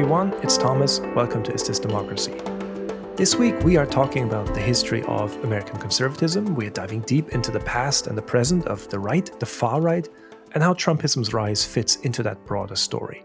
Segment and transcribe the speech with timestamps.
[0.00, 1.00] everyone, it's Thomas.
[1.14, 2.32] Welcome to Is This Democracy?
[3.16, 6.54] This week, we are talking about the history of American conservatism.
[6.54, 9.82] We are diving deep into the past and the present of the right, the far
[9.82, 10.08] right,
[10.52, 13.22] and how Trumpism's rise fits into that broader story.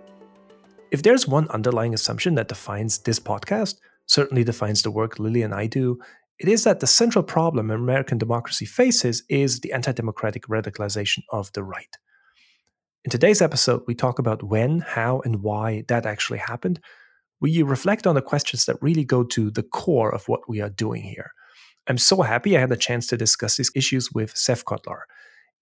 [0.92, 5.54] If there's one underlying assumption that defines this podcast, certainly defines the work Lily and
[5.54, 5.98] I do,
[6.40, 11.54] it is that the central problem American democracy faces is the anti democratic radicalization of
[11.54, 11.98] the right.
[13.06, 16.80] In today's episode, we talk about when, how, and why that actually happened.
[17.40, 20.72] We reflect on the questions that really go to the core of what we are
[20.72, 21.30] doing here.
[21.86, 25.02] I'm so happy I had the chance to discuss these issues with Seth Cotlar.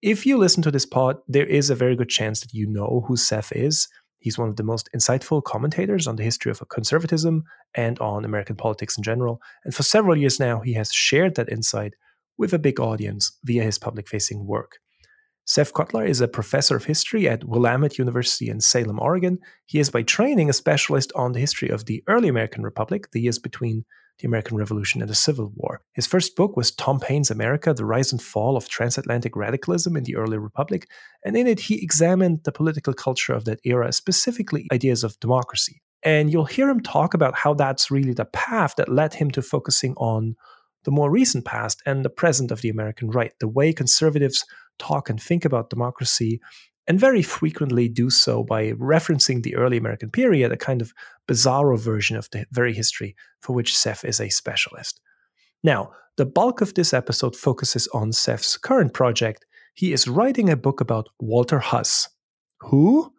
[0.01, 3.03] If you listen to this pod, there is a very good chance that you know
[3.09, 3.89] who Seth is.
[4.20, 7.43] He's one of the most insightful commentators on the history of conservatism
[7.75, 9.41] and on American politics in general.
[9.65, 11.96] And for several years now, he has shared that insight
[12.37, 14.77] with a big audience via his public facing work.
[15.46, 19.40] Seth Cotlar is a professor of history at Willamette University in Salem, Oregon.
[19.66, 23.20] He is by training a specialist on the history of the early American Republic, the
[23.20, 23.84] years between
[24.20, 25.82] the American Revolution and the Civil War.
[25.94, 30.04] His first book was Tom Paine's America The Rise and Fall of Transatlantic Radicalism in
[30.05, 30.88] the Early Republic,
[31.26, 35.82] and in it he examined the political culture of that era, specifically ideas of democracy.
[36.04, 39.41] And you'll hear him talk about how that's really the path that led him to
[39.41, 40.36] focusing on
[40.84, 44.46] the more recent past and the present of the American right, the way conservatives
[44.79, 46.40] talk and think about democracy,
[46.88, 50.93] and very frequently do so by referencing the early American period, a kind of
[51.27, 54.99] bizarro version of the very history for which Seth is a specialist.
[55.63, 59.46] Now, the bulk of this episode focuses on Seth's current project.
[59.74, 62.10] He is writing a book about Walter Huss.
[62.60, 63.13] Who?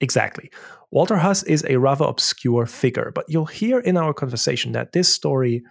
[0.00, 0.50] Exactly.
[0.90, 5.12] Walter Huss is a rather obscure figure, but you'll hear in our conversation that this
[5.12, 5.62] story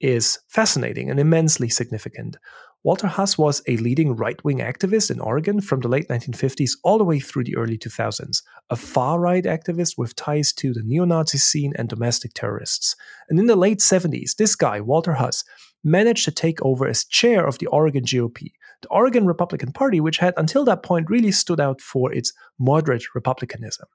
[0.00, 2.36] is fascinating and immensely significant.
[2.84, 6.96] Walter Huss was a leading right wing activist in Oregon from the late 1950s all
[6.96, 11.04] the way through the early 2000s, a far right activist with ties to the neo
[11.04, 12.94] Nazi scene and domestic terrorists.
[13.28, 15.42] And in the late 70s, this guy, Walter Huss,
[15.82, 18.52] managed to take over as chair of the Oregon GOP,
[18.82, 23.12] the Oregon Republican Party, which had until that point really stood out for its moderate
[23.12, 23.86] republicanism.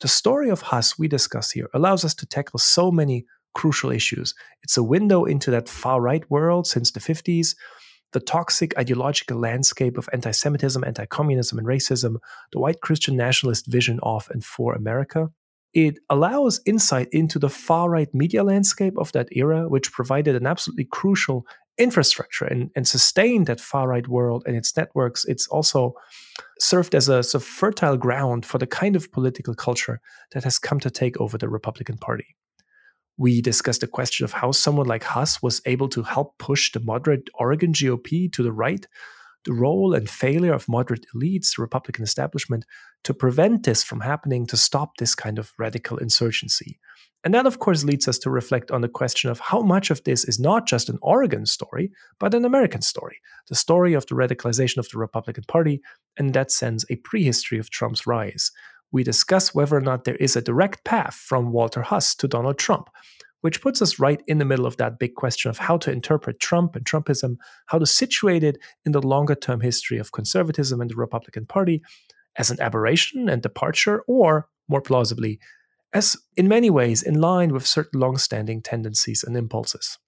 [0.00, 4.34] The story of Huss we discuss here allows us to tackle so many crucial issues.
[4.62, 7.54] It's a window into that far right world since the 50s
[8.12, 12.16] the toxic ideological landscape of anti Semitism, anti communism, and racism,
[12.52, 15.30] the white Christian nationalist vision of and for America.
[15.74, 20.46] It allows insight into the far right media landscape of that era, which provided an
[20.46, 21.46] absolutely crucial
[21.78, 25.24] infrastructure and, and sustained that far right world and its networks.
[25.26, 25.94] It's also
[26.58, 30.00] served as a, a fertile ground for the kind of political culture
[30.32, 32.36] that has come to take over the Republican Party.
[33.18, 36.80] We discussed the question of how someone like Huss was able to help push the
[36.80, 38.86] moderate Oregon GOP to the right,
[39.46, 42.66] the role and failure of moderate elites, the Republican establishment,
[43.04, 46.78] to prevent this from happening, to stop this kind of radical insurgency.
[47.24, 50.04] And that, of course, leads us to reflect on the question of how much of
[50.04, 51.90] this is not just an Oregon story,
[52.20, 55.80] but an American story, the story of the radicalization of the Republican Party,
[56.18, 58.52] and in that sense, a prehistory of Trump's rise
[58.96, 62.56] we discuss whether or not there is a direct path from Walter Huss to Donald
[62.56, 62.88] Trump,
[63.42, 66.40] which puts us right in the middle of that big question of how to interpret
[66.40, 67.36] Trump and Trumpism,
[67.66, 71.82] how to situate it in the longer term history of conservatism and the Republican Party
[72.36, 75.38] as an aberration and departure, or more plausibly,
[75.92, 79.98] as in many ways in line with certain long standing tendencies and impulses.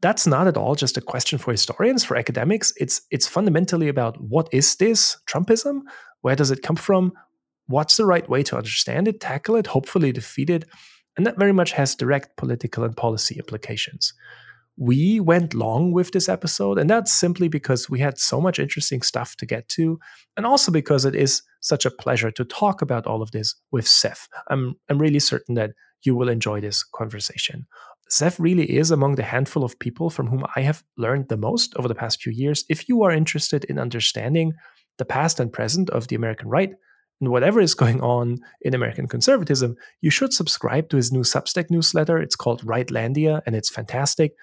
[0.00, 2.72] That's not at all just a question for historians, for academics.
[2.78, 5.82] It's, it's fundamentally about what is this Trumpism?
[6.22, 7.12] Where does it come from?
[7.72, 10.64] What's the right way to understand it, tackle it, hopefully defeat it.
[11.16, 14.14] And that very much has direct political and policy implications.
[14.78, 19.02] We went long with this episode, and that's simply because we had so much interesting
[19.02, 19.98] stuff to get to,
[20.36, 23.86] and also because it is such a pleasure to talk about all of this with
[23.86, 24.28] Seth.
[24.48, 25.72] I'm, I'm really certain that
[26.04, 27.66] you will enjoy this conversation.
[28.08, 31.74] Seth really is among the handful of people from whom I have learned the most
[31.76, 32.64] over the past few years.
[32.68, 34.54] If you are interested in understanding
[34.98, 36.72] the past and present of the American right,
[37.22, 41.70] and whatever is going on in American conservatism, you should subscribe to his new Substack
[41.70, 42.18] newsletter.
[42.18, 44.34] It's called Rightlandia, and it's fantastic.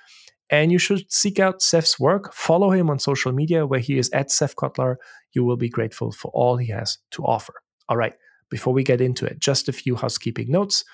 [0.50, 2.34] And you should seek out Seth's work.
[2.34, 4.96] Follow him on social media, where he is at Seth Cotlar.
[5.34, 7.54] You will be grateful for all he has to offer.
[7.90, 8.14] All right,
[8.50, 10.86] before we get into it, just a few housekeeping notes.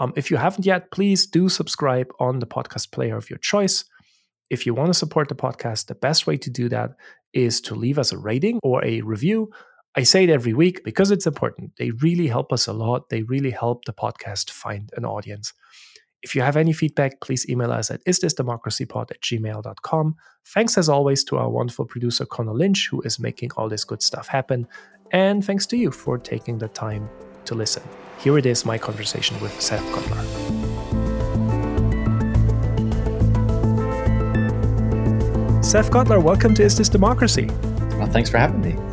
[0.00, 3.84] Um, if you haven't yet, please do subscribe on the podcast player of your choice.
[4.50, 6.96] If you want to support the podcast, the best way to do that
[7.32, 9.50] is to leave us a rating or a review
[9.94, 11.72] I say it every week because it's important.
[11.76, 13.08] They really help us a lot.
[13.08, 15.52] They really help the podcast find an audience.
[16.22, 20.16] If you have any feedback, please email us at isthisdemocracypod at gmail.com.
[20.46, 24.02] Thanks as always to our wonderful producer Connor Lynch, who is making all this good
[24.02, 24.66] stuff happen.
[25.12, 27.08] And thanks to you for taking the time
[27.44, 27.82] to listen.
[28.18, 30.24] Here it is my conversation with Seth Cotlar.
[35.64, 37.46] Seth Cotlar, welcome to Is This Democracy?
[37.96, 38.87] Well, thanks for having me.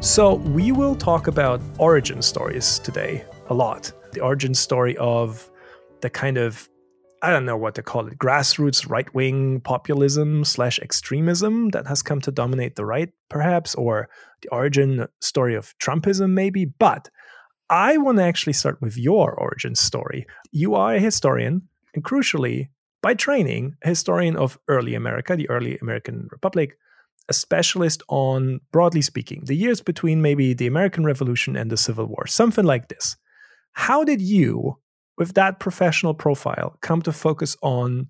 [0.00, 3.90] So, we will talk about origin stories today a lot.
[4.12, 5.50] The origin story of
[6.02, 6.68] the kind of
[7.20, 12.00] I don't know what to call it, grassroots right wing populism slash extremism that has
[12.00, 14.08] come to dominate the right, perhaps, or
[14.42, 16.64] the origin story of Trumpism, maybe.
[16.64, 17.10] But
[17.68, 20.28] I want to actually start with your origin story.
[20.52, 22.68] You are a historian, and crucially,
[23.02, 26.78] by training, a historian of early America, the early American Republic,
[27.28, 32.06] a specialist on, broadly speaking, the years between maybe the American Revolution and the Civil
[32.06, 33.16] War, something like this.
[33.72, 34.78] How did you
[35.18, 38.06] with that professional profile come to focus on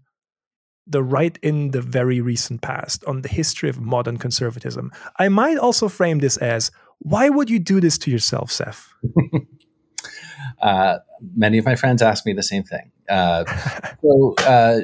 [0.87, 4.91] the right in the very recent past, on the history of modern conservatism.
[5.19, 8.89] I might also frame this as why would you do this to yourself, Seth?
[10.63, 10.99] uh,
[11.37, 12.91] many of my friends ask me the same thing.
[13.09, 13.45] Uh,
[14.03, 14.81] so, uh,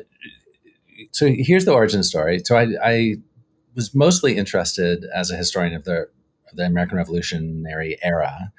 [1.10, 2.40] so here's the origin story.
[2.44, 3.14] So I, I
[3.74, 6.08] was mostly interested as a historian of the
[6.52, 8.52] the American Revolutionary era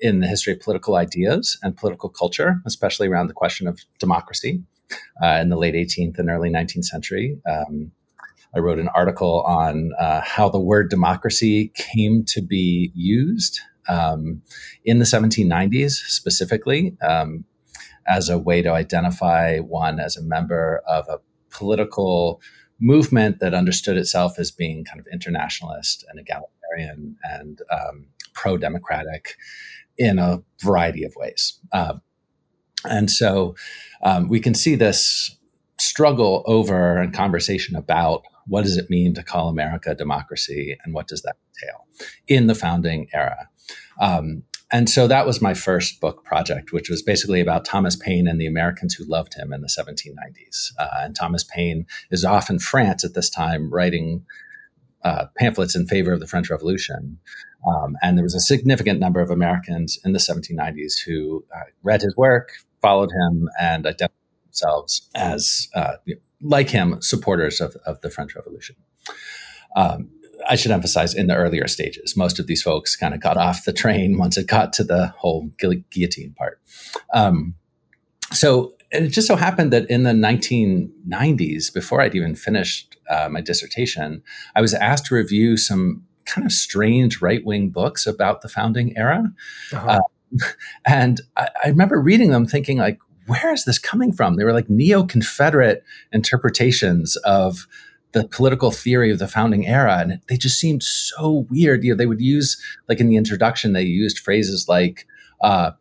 [0.00, 4.62] in the history of political ideas and political culture, especially around the question of democracy
[5.22, 7.38] uh, in the late 18th and early 19th century.
[7.46, 7.92] Um,
[8.54, 14.42] I wrote an article on uh, how the word democracy came to be used um,
[14.84, 17.44] in the 1790s, specifically um,
[18.06, 21.18] as a way to identify one as a member of a
[21.50, 22.40] political
[22.82, 29.36] movement that understood itself as being kind of internationalist and egalitarian and um, pro democratic
[29.96, 31.58] in a variety of ways.
[31.72, 31.94] Uh,
[32.84, 33.54] and so
[34.02, 35.36] um, we can see this
[35.78, 41.06] struggle over and conversation about what does it mean to call America democracy and what
[41.06, 41.86] does that entail
[42.26, 43.48] in the founding era.
[44.00, 44.42] Um,
[44.72, 48.40] and so that was my first book project, which was basically about Thomas Paine and
[48.40, 50.72] the Americans who loved him in the 1790s.
[50.78, 54.24] Uh, and Thomas Paine is off in France at this time writing
[55.04, 57.18] uh, pamphlets in favor of the French Revolution.
[57.66, 62.00] Um, and there was a significant number of Americans in the 1790s who uh, read
[62.00, 64.16] his work, followed him, and identified
[64.46, 65.96] themselves as, uh,
[66.40, 68.76] like him, supporters of, of the French Revolution.
[69.76, 70.10] Um,
[70.48, 73.64] I should emphasize in the earlier stages, most of these folks kind of got off
[73.64, 76.60] the train once it got to the whole guillotine part.
[77.14, 77.54] Um,
[78.32, 83.40] so it just so happened that in the 1990s, before I'd even finished uh, my
[83.40, 84.22] dissertation,
[84.54, 88.96] I was asked to review some kind of strange right wing books about the founding
[88.96, 89.32] era.
[89.72, 90.00] Uh-huh.
[90.38, 90.46] Uh,
[90.86, 94.36] and I, I remember reading them thinking, like, where is this coming from?
[94.36, 97.66] They were like neo Confederate interpretations of
[98.12, 101.82] the political theory of the founding era and they just seemed so weird.
[101.82, 105.06] You know they would use like in the introduction they used phrases like
[105.42, 105.72] uh,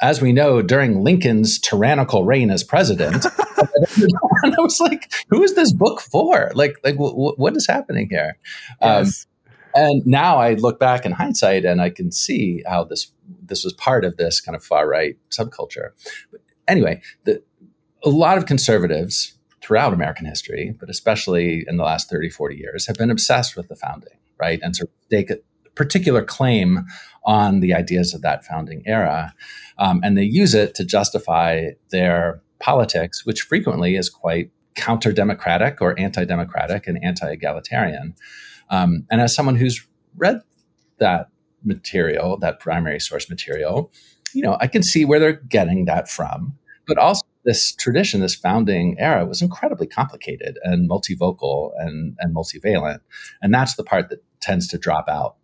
[0.00, 3.26] as we know during lincoln's tyrannical reign as president.
[4.42, 6.50] And i was like who is this book for?
[6.54, 8.36] Like like w- w- what is happening here?
[8.82, 9.26] Um, yes.
[9.74, 13.10] um, and now i look back in hindsight and i can see how this
[13.42, 15.90] this was part of this kind of far right subculture.
[16.30, 17.42] But anyway the,
[18.04, 19.33] a lot of conservatives
[19.64, 23.68] throughout American history, but especially in the last 30, 40 years, have been obsessed with
[23.68, 24.60] the founding, right?
[24.62, 25.38] And sort of stake a
[25.74, 26.84] particular claim
[27.24, 29.34] on the ideas of that founding era.
[29.78, 35.80] Um, and they use it to justify their politics, which frequently is quite counter democratic
[35.80, 38.14] or anti democratic and anti egalitarian.
[38.68, 40.42] Um, and as someone who's read
[40.98, 41.28] that
[41.64, 43.90] material, that primary source material,
[44.34, 46.58] you know, I can see where they're getting that from.
[46.86, 53.00] But also, this tradition, this founding era, was incredibly complicated and multivocal and, and multivalent.
[53.42, 55.36] And that's the part that tends to drop out.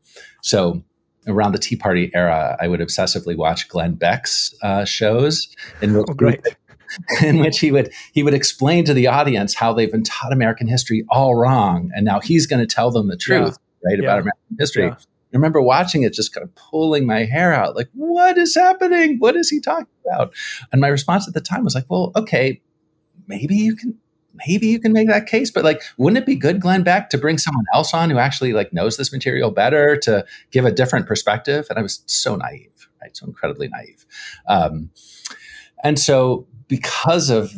[0.43, 0.83] So
[1.27, 5.49] around the Tea Party era, I would obsessively watch Glenn Beck's uh, shows
[5.83, 6.41] in which, oh, great.
[7.23, 10.67] in which he would he would explain to the audience how they've been taught American
[10.67, 13.91] history all wrong, and now he's going to tell them the truth, yeah.
[13.91, 14.05] right, yeah.
[14.05, 14.85] about American history.
[14.87, 14.97] Yeah.
[15.33, 19.19] I remember watching it, just kind of pulling my hair out, like, what is happening?
[19.19, 20.35] What is he talking about?
[20.73, 22.61] And my response at the time was like, well, okay,
[23.27, 23.97] maybe you can
[24.47, 27.19] maybe you can make that case but like wouldn't it be good glenn beck to
[27.19, 31.07] bring someone else on who actually like knows this material better to give a different
[31.07, 34.07] perspective and i was so naive right so incredibly naive
[34.49, 34.91] um,
[35.83, 37.53] and so because of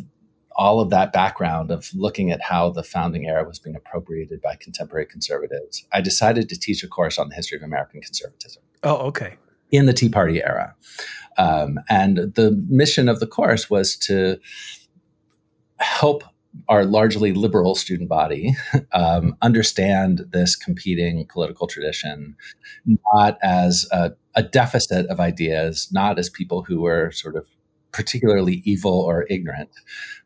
[0.55, 4.55] all of that background of looking at how the founding era was being appropriated by
[4.55, 8.61] contemporary conservatives, I decided to teach a course on the history of American conservatism.
[8.83, 9.35] Oh, okay.
[9.71, 10.75] In the Tea Party era.
[11.37, 14.39] Um, and the mission of the course was to
[15.79, 16.23] help
[16.69, 18.55] our largely liberal student body
[18.91, 22.35] um, understand this competing political tradition
[22.85, 27.47] not as a, a, deficit of ideas, not as people who were sort of
[27.93, 29.69] particularly evil or ignorant,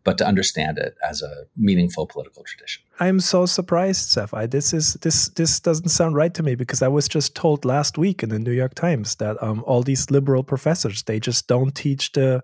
[0.03, 2.81] but to understand it as a meaningful political tradition.
[2.99, 4.47] I'm so surprised, Sapphire.
[4.47, 7.97] This is this this doesn't sound right to me because I was just told last
[7.97, 11.75] week in the New York Times that um, all these liberal professors they just don't
[11.75, 12.43] teach the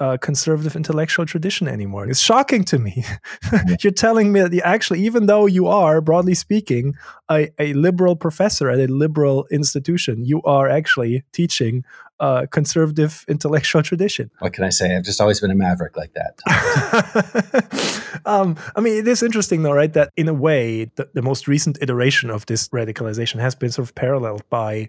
[0.00, 2.08] uh, conservative intellectual tradition anymore.
[2.08, 3.04] It's shocking to me.
[3.82, 6.94] You're telling me that you actually, even though you are, broadly speaking,
[7.30, 11.84] a, a liberal professor at a liberal institution, you are actually teaching
[12.22, 14.30] uh, conservative intellectual tradition.
[14.38, 14.94] What can I say?
[14.94, 16.38] I've just always been a maverick like that.
[18.24, 19.92] um, I mean, it is interesting, though, right?
[19.92, 23.88] That in a way, the, the most recent iteration of this radicalization has been sort
[23.88, 24.88] of paralleled by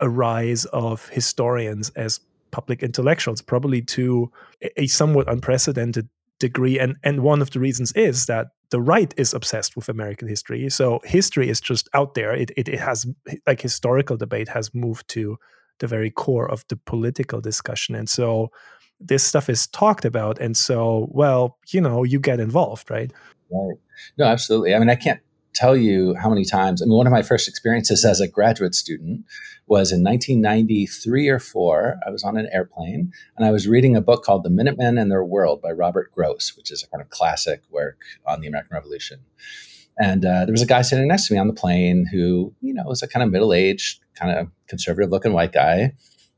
[0.00, 4.30] a rise of historians as public intellectuals, probably to
[4.76, 6.78] a somewhat unprecedented degree.
[6.78, 10.68] And and one of the reasons is that the right is obsessed with American history.
[10.68, 12.34] So history is just out there.
[12.34, 13.06] It, it, it has
[13.46, 15.38] like historical debate has moved to
[15.78, 17.94] the very core of the political discussion.
[17.94, 18.50] And so
[19.00, 20.40] this stuff is talked about.
[20.40, 23.12] And so, well, you know, you get involved, right?
[23.50, 23.76] Right.
[24.18, 24.74] No, absolutely.
[24.74, 25.20] I mean, I can't
[25.54, 26.82] tell you how many times.
[26.82, 29.24] I mean, one of my first experiences as a graduate student
[29.66, 31.96] was in 1993 or four.
[32.06, 35.10] I was on an airplane and I was reading a book called The Minutemen and
[35.10, 38.74] Their World by Robert Gross, which is a kind of classic work on the American
[38.74, 39.20] Revolution.
[39.98, 42.74] And uh, there was a guy sitting next to me on the plane who, you
[42.74, 45.92] know, was a kind of middle aged, kind of conservative looking white guy.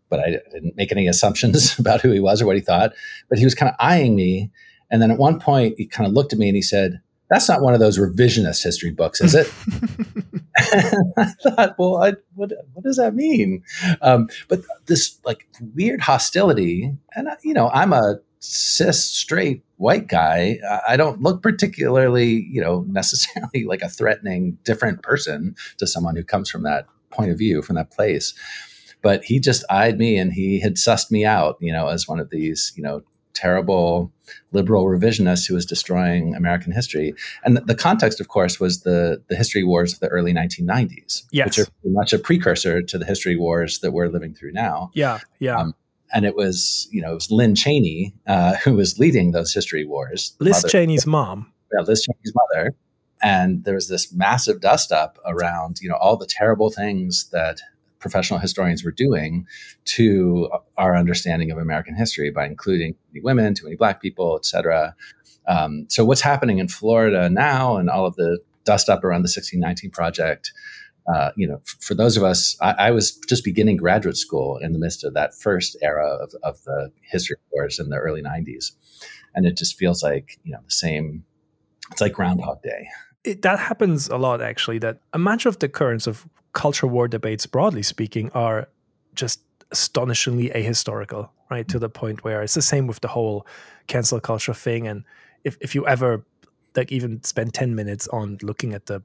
[0.09, 2.93] But I didn't make any assumptions about who he was or what he thought.
[3.29, 4.51] But he was kind of eyeing me.
[4.91, 7.49] And then at one point, he kind of looked at me and he said, that's
[7.49, 9.53] not one of those revisionist history books, is it?
[11.17, 13.63] I thought, well, I, what what does that mean?
[14.01, 20.59] Um, but this like weird hostility, and you know, I'm a cis straight white guy.
[20.87, 26.25] I don't look particularly, you know, necessarily like a threatening different person to someone who
[26.25, 28.35] comes from that point of view, from that place.
[29.01, 32.19] But he just eyed me, and he had sussed me out, you know, as one
[32.19, 33.03] of these, you know,
[33.33, 34.13] terrible
[34.51, 37.15] liberal revisionist who was destroying American history.
[37.45, 41.23] And the, the context, of course, was the, the history wars of the early 1990s,
[41.31, 41.47] yes.
[41.47, 44.91] which are much a precursor to the history wars that we're living through now.
[44.95, 45.57] Yeah, yeah.
[45.57, 45.75] Um,
[46.13, 49.85] and it was, you know, it was Lynn Cheney uh, who was leading those history
[49.85, 50.35] wars.
[50.39, 51.53] Liz mother, Cheney's mom.
[51.73, 52.75] Yeah, Liz Cheney's mother.
[53.23, 57.61] And there was this massive dust up around, you know, all the terrible things that
[57.99, 59.47] professional historians were doing
[59.85, 64.37] to our understanding of American history by including too many women, too many black people,
[64.37, 64.95] et cetera.
[65.47, 69.33] Um, so what's happening in Florida now and all of the dust up around the
[69.35, 70.53] 1619 project,
[71.13, 74.73] uh, you know, for those of us, I, I, was just beginning graduate school in
[74.75, 78.73] the midst of that first era of, of the history course in the early 90s.
[79.35, 81.25] And it just feels like, you know, the same,
[81.91, 82.89] it's like Groundhog Day.
[83.25, 87.09] It, that happens a lot, actually, that a much of the currents of culture war
[87.09, 88.69] debates, broadly speaking, are
[89.15, 91.67] just astonishingly ahistorical, right?
[91.69, 93.47] To the point where it's the same with the whole
[93.87, 94.87] cancel culture thing.
[94.87, 95.05] And
[95.45, 96.25] if, if you ever
[96.77, 99.03] like even spend 10 minutes on looking at the,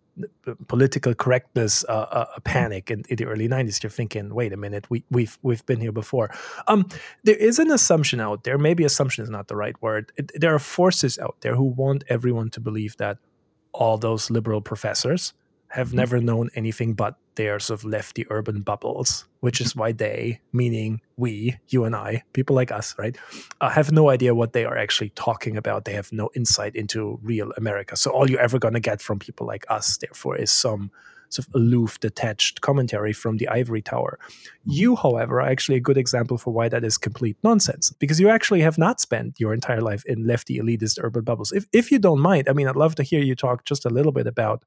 [0.68, 4.88] political correctness uh, uh, panic in, in, the early 90s you're thinking wait a minute
[4.90, 6.30] we, we've we've been here before.
[6.68, 6.88] Um,
[7.24, 8.58] there is an assumption out there.
[8.58, 10.12] Maybe assumption is not the right word.
[10.18, 13.18] It, there are forces out there who want everyone to believe that
[13.72, 15.34] all those liberal professors
[15.70, 15.98] have mm-hmm.
[15.98, 21.02] never known anything but their sort of lefty urban bubbles, which is why they, meaning
[21.18, 23.18] we, you and I, people like us, right,
[23.62, 25.86] uh, have no idea what they are actually talking about.
[25.86, 27.96] They have no insight into real America.
[27.96, 30.92] So all you're ever going to get from people like us, therefore, is some
[31.30, 34.20] sort of aloof, detached commentary from the ivory tower.
[34.22, 34.72] Mm-hmm.
[34.72, 38.30] You, however, are actually a good example for why that is complete nonsense, because you
[38.30, 41.52] actually have not spent your entire life in lefty elitist urban bubbles.
[41.52, 43.90] If, if you don't mind, I mean, I'd love to hear you talk just a
[43.90, 44.64] little bit about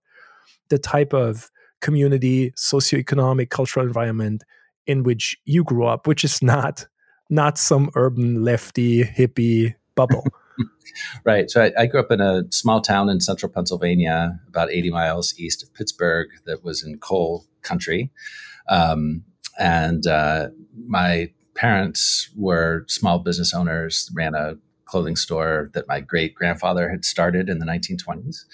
[0.69, 4.45] the type of community, socioeconomic, cultural environment
[4.87, 6.87] in which you grew up, which is not
[7.29, 10.25] not some urban lefty hippie bubble.
[11.25, 11.51] right.
[11.51, 15.35] So I, I, grew up in a small town in central Pennsylvania, about 80 miles
[15.37, 18.13] east of Pittsburgh, that was in coal country.
[18.69, 19.25] Um,
[19.59, 20.51] and uh,
[20.87, 24.55] my parents were small business owners, ran a
[24.85, 28.45] clothing store that my great grandfather had started in the 1920s.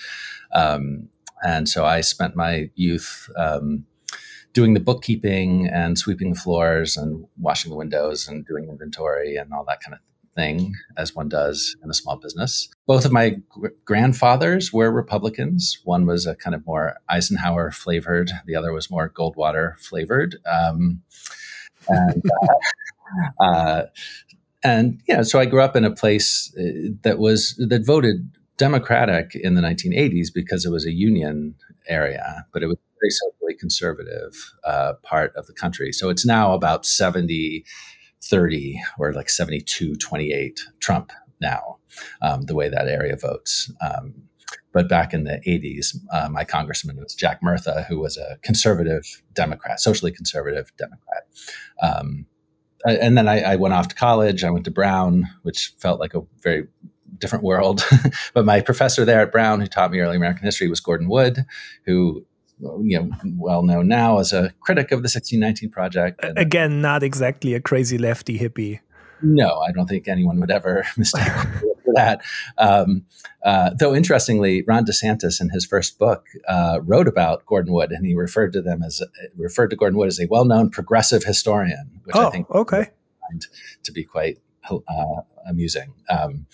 [0.54, 1.08] Um,
[1.42, 3.84] and so I spent my youth um,
[4.52, 9.52] doing the bookkeeping and sweeping the floors and washing the windows and doing inventory and
[9.52, 10.00] all that kind of
[10.34, 12.68] thing as one does in a small business.
[12.86, 15.78] Both of my gr- grandfathers were Republicans.
[15.84, 20.36] One was a kind of more Eisenhower flavored, the other was more Goldwater flavored.
[20.50, 21.02] Um,
[21.88, 22.22] and
[23.40, 23.82] uh, uh,
[24.64, 29.34] and yeah, so I grew up in a place uh, that was that voted democratic
[29.34, 31.54] in the 1980s because it was a union
[31.88, 35.92] area, but it was a very socially conservative uh, part of the country.
[35.92, 37.64] So it's now about 70
[38.24, 41.78] 30 or like 72 28 Trump now,
[42.20, 43.70] um, the way that area votes.
[43.80, 44.14] Um,
[44.72, 49.22] but back in the 80s, uh, my congressman was Jack Murtha, who was a conservative
[49.34, 51.24] Democrat, socially conservative Democrat.
[51.82, 52.26] Um,
[52.84, 54.42] and then I, I, went off to college.
[54.42, 56.66] I went to Brown, which felt like a very
[57.22, 57.82] different world.
[58.34, 61.46] but my professor there at Brown, who taught me early American history, was Gordon Wood,
[61.86, 62.26] who
[62.82, 66.22] you know well known now as a critic of the 1619 project.
[66.22, 68.80] And, Again, not exactly a crazy lefty hippie.
[69.22, 71.22] No, I don't think anyone would ever mistake
[71.84, 72.22] for that.
[72.58, 73.06] Um,
[73.44, 78.04] uh, though interestingly, Ron DeSantis in his first book uh, wrote about Gordon Wood, and
[78.04, 79.00] he referred to them as
[79.36, 82.90] referred to Gordon Wood as a well-known progressive historian, which oh, I think okay
[83.82, 84.38] to be quite
[85.46, 85.94] amusing.
[86.08, 86.46] Um,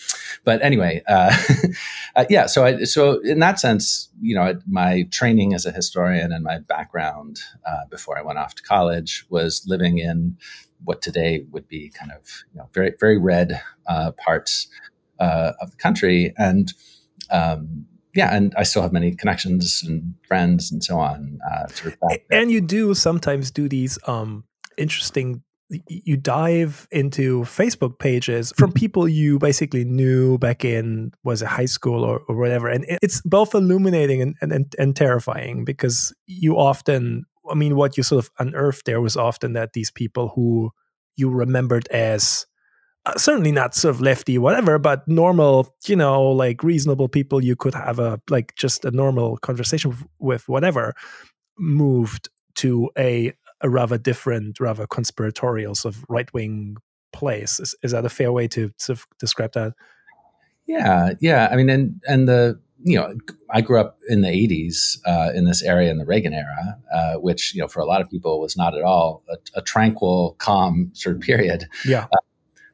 [0.44, 1.36] but anyway, uh,
[2.16, 2.46] uh, yeah.
[2.46, 6.58] So, I, so in that sense, you know, my training as a historian and my
[6.58, 10.36] background uh, before I went off to college was living in
[10.84, 14.68] what today would be kind of you know, very very red uh, parts
[15.18, 16.72] uh, of the country, and
[17.30, 21.40] um, yeah, and I still have many connections and friends and so on.
[21.70, 24.44] Sort of and you do sometimes do these um,
[24.76, 25.42] interesting
[25.86, 31.66] you dive into Facebook pages from people you basically knew back in was it high
[31.66, 37.24] school or, or whatever, and it's both illuminating and, and and terrifying because you often,
[37.50, 40.70] I mean, what you sort of unearthed there was often that these people who
[41.16, 42.46] you remembered as
[43.04, 47.56] uh, certainly not sort of lefty whatever but normal you know like reasonable people you
[47.56, 50.94] could have a like just a normal conversation with whatever
[51.58, 56.76] moved to a a rather different, rather conspiratorial sort of right wing
[57.12, 57.60] place.
[57.60, 59.74] Is, is that a fair way to sort of describe that?
[60.66, 61.48] Yeah, yeah.
[61.50, 63.14] I mean, and and the you know,
[63.50, 67.14] I grew up in the '80s uh, in this area in the Reagan era, uh,
[67.14, 70.36] which you know for a lot of people was not at all a, a tranquil,
[70.38, 71.66] calm sort of period.
[71.84, 72.06] Yeah.
[72.12, 72.18] Uh,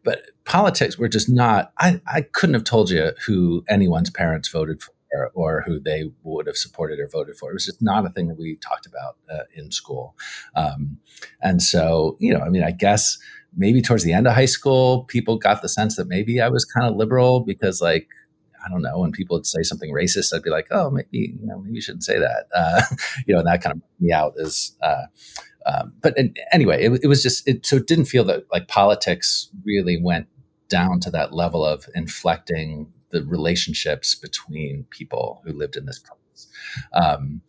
[0.02, 1.72] but politics were just not.
[1.78, 4.92] I I couldn't have told you who anyone's parents voted for
[5.34, 7.50] or who they would have supported or voted for.
[7.50, 10.16] It was just not a thing that we talked about uh, in school.
[10.54, 10.98] Um,
[11.42, 13.18] and so, you know, I mean, I guess
[13.56, 16.64] maybe towards the end of high school, people got the sense that maybe I was
[16.64, 18.08] kind of liberal because, like,
[18.64, 21.46] I don't know, when people would say something racist, I'd be like, oh, maybe, you
[21.46, 22.46] know, maybe you shouldn't say that.
[22.54, 22.82] Uh,
[23.26, 25.04] you know, and that kind of me out as, uh,
[25.66, 26.16] um, but
[26.52, 30.28] anyway, it, it was just, it, so it didn't feel that like politics really went
[30.68, 36.48] down to that level of inflecting the relationships between people who lived in this place.
[36.92, 37.40] Um,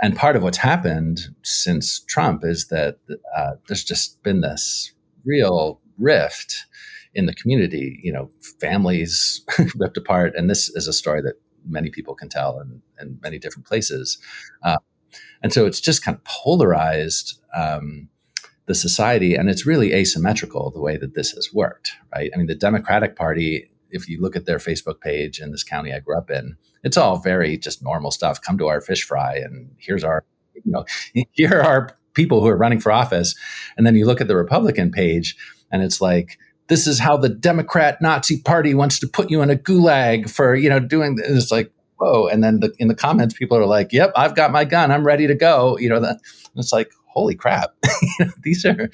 [0.00, 2.98] and part of what's happened since Trump is that
[3.36, 4.92] uh, there's just been this
[5.24, 6.66] real rift
[7.14, 8.00] in the community.
[8.02, 8.30] You know,
[8.60, 9.42] families
[9.76, 13.38] ripped apart, and this is a story that many people can tell in, in many
[13.38, 14.18] different places.
[14.64, 14.78] Uh,
[15.40, 18.08] and so it's just kind of polarized um,
[18.66, 22.32] the society, and it's really asymmetrical the way that this has worked, right?
[22.34, 25.92] I mean, the Democratic Party if you look at their Facebook page in this county
[25.92, 28.40] I grew up in, it's all very just normal stuff.
[28.40, 30.24] Come to our fish fry, and here's our,
[30.54, 30.84] you know,
[31.32, 33.34] here are people who are running for office.
[33.76, 35.36] And then you look at the Republican page,
[35.70, 39.50] and it's like, this is how the Democrat Nazi Party wants to put you in
[39.50, 41.28] a gulag for, you know, doing this.
[41.30, 42.28] It's like, whoa.
[42.28, 44.90] And then the, in the comments, people are like, yep, I've got my gun.
[44.90, 45.76] I'm ready to go.
[45.78, 46.20] You know, that,
[46.56, 47.74] it's like, holy crap.
[48.42, 48.90] these are,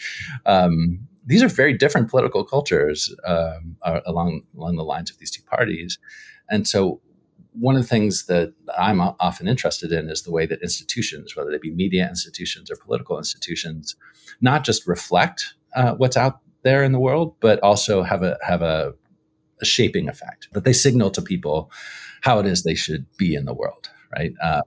[0.47, 5.43] um, these are very different political cultures um, along along the lines of these two
[5.43, 5.99] parties,
[6.49, 7.01] and so
[7.53, 11.51] one of the things that I'm often interested in is the way that institutions, whether
[11.51, 13.97] they be media institutions or political institutions,
[14.41, 18.63] not just reflect uh, what's out there in the world, but also have a have
[18.63, 18.95] a,
[19.61, 21.71] a, shaping effect that they signal to people
[22.23, 24.33] how it is they should be in the world, right?
[24.43, 24.63] Uh,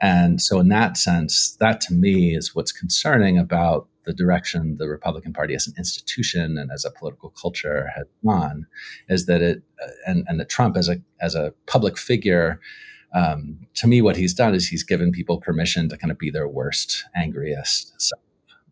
[0.00, 4.88] and so, in that sense, that to me is what's concerning about the direction the
[4.88, 8.66] Republican Party as an institution and as a political culture has gone
[9.08, 12.58] is that it uh, and and that Trump as a as a public figure
[13.14, 16.30] um, to me what he's done is he's given people permission to kind of be
[16.30, 18.22] their worst angriest self.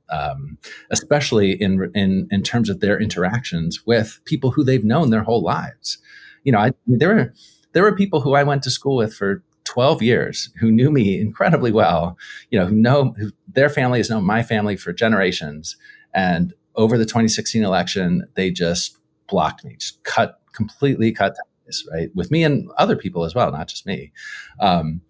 [0.09, 0.57] Um,
[0.91, 5.43] especially in, in in terms of their interactions with people who they've known their whole
[5.43, 5.99] lives.
[6.45, 7.35] You know, I, there were
[7.73, 9.43] there were people who I went to school with for
[9.77, 12.17] 12 years who knew me incredibly well,
[12.49, 15.77] you know, who know who, their family has known my family for generations.
[16.15, 18.97] And over the 2016 election, they just
[19.29, 21.37] blocked me, just cut completely cut
[21.67, 22.09] ties, right?
[22.15, 24.13] With me and other people as well, not just me.
[24.61, 25.03] Um,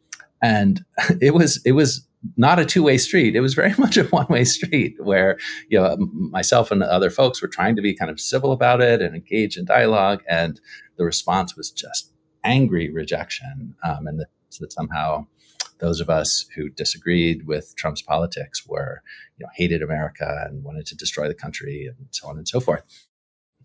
[0.43, 0.85] and
[1.21, 2.05] it was it was
[2.37, 3.37] not a two-way street.
[3.37, 7.47] It was very much a one-way street where you know myself and other folks were
[7.47, 10.61] trying to be kind of civil about it and engage in dialogue, and
[10.97, 12.11] the response was just
[12.43, 14.27] angry rejection, um, and that,
[14.59, 15.27] that somehow
[15.79, 19.03] those of us who disagreed with Trump's politics were,
[19.37, 22.61] you know, hated America and wanted to destroy the country and so on and so
[22.61, 22.83] forth.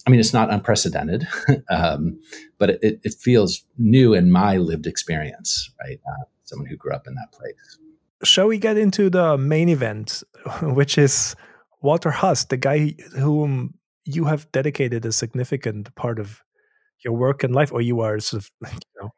[0.05, 1.27] I mean, it's not unprecedented,
[1.69, 2.19] um,
[2.57, 5.99] but it, it, feels new in my lived experience, right?
[6.07, 7.77] Uh, someone who grew up in that place.
[8.23, 10.23] Shall we get into the main event,
[10.63, 11.35] which is
[11.81, 13.75] Walter Huss, the guy whom
[14.05, 16.41] you have dedicated a significant part of
[17.03, 19.09] your work and life, or you are sort of, you know,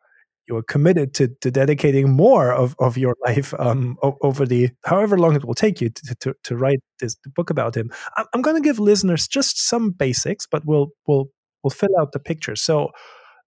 [0.48, 5.18] you are committed to, to dedicating more of, of your life um, over the however
[5.18, 7.92] long it will take you to, to, to write this book about him.
[8.18, 11.28] I'm, I'm going to give listeners just some basics, but we'll we'll
[11.64, 12.56] we'll fill out the picture.
[12.56, 12.92] So,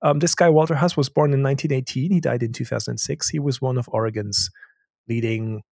[0.02, 2.12] um, this guy Walter Huss was born in 1918.
[2.12, 3.28] He died in 2006.
[3.28, 4.50] He was one of Oregon's
[5.09, 5.62] leading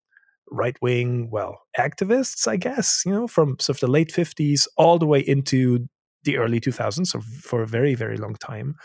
[0.51, 3.01] right wing, well, activists, I guess.
[3.05, 5.87] You know, from sort of the late 50s all the way into
[6.23, 8.75] the early 2000s, so for a very very long time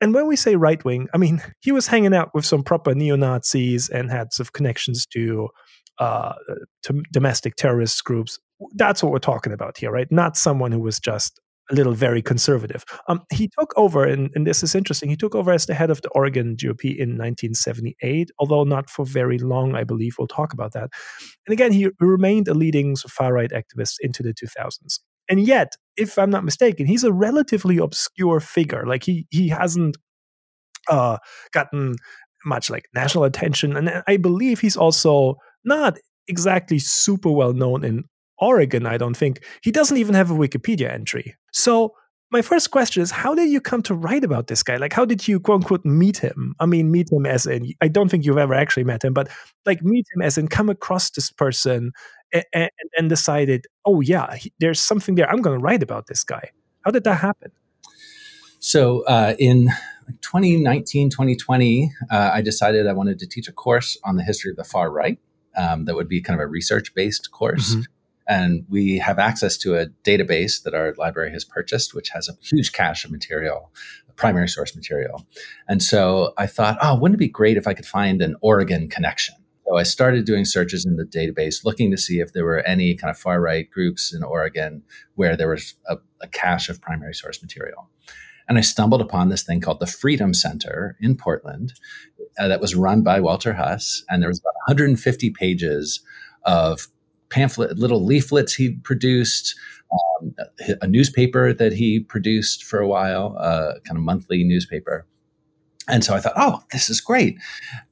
[0.00, 2.94] and when we say right wing, I mean he was hanging out with some proper
[2.94, 5.48] neo Nazis and had some connections to,
[5.98, 6.34] uh,
[6.84, 8.38] to domestic terrorist groups.
[8.74, 10.10] That's what we're talking about here, right?
[10.10, 12.84] Not someone who was just a little very conservative.
[13.08, 15.08] Um, he took over, and, and this is interesting.
[15.08, 19.04] He took over as the head of the Oregon GOP in 1978, although not for
[19.04, 20.16] very long, I believe.
[20.18, 20.90] We'll talk about that.
[21.46, 24.98] And again, he remained a leading far right activist into the 2000s.
[25.28, 28.84] And yet, if I'm not mistaken, he's a relatively obscure figure.
[28.86, 29.96] Like he he hasn't
[30.88, 31.18] uh,
[31.52, 31.96] gotten
[32.44, 38.04] much like national attention, and I believe he's also not exactly super well known in
[38.38, 38.86] Oregon.
[38.86, 41.36] I don't think he doesn't even have a Wikipedia entry.
[41.52, 41.92] So
[42.30, 45.04] my first question is how did you come to write about this guy like how
[45.04, 48.24] did you quote unquote meet him i mean meet him as in i don't think
[48.24, 49.28] you've ever actually met him but
[49.66, 51.90] like meet him as in come across this person
[52.32, 56.22] and, and, decided oh yeah he, there's something there i'm going to write about this
[56.22, 56.50] guy
[56.84, 57.50] how did that happen
[58.58, 59.68] so uh, in
[60.20, 64.56] 2019 2020 uh, i decided i wanted to teach a course on the history of
[64.56, 65.18] the far right
[65.56, 67.82] um, that would be kind of a research based course mm-hmm.
[68.30, 72.36] And we have access to a database that our library has purchased, which has a
[72.40, 73.72] huge cache of material,
[74.14, 75.26] primary source material.
[75.68, 78.88] And so I thought, oh, wouldn't it be great if I could find an Oregon
[78.88, 79.34] connection?
[79.70, 82.96] So I started doing searches in the database, looking to see if there were any
[82.96, 84.82] kind of far right groups in Oregon
[85.14, 87.88] where there was a, a cache of primary source material.
[88.48, 91.74] And I stumbled upon this thing called the Freedom Center in Portland
[92.36, 94.02] uh, that was run by Walter Huss.
[94.08, 96.00] And there was about 150 pages
[96.44, 96.88] of
[97.28, 99.54] pamphlet, little leaflets he produced,
[100.20, 100.34] um,
[100.82, 105.06] a newspaper that he produced for a while, a uh, kind of monthly newspaper.
[105.90, 107.38] And so I thought, oh, this is great.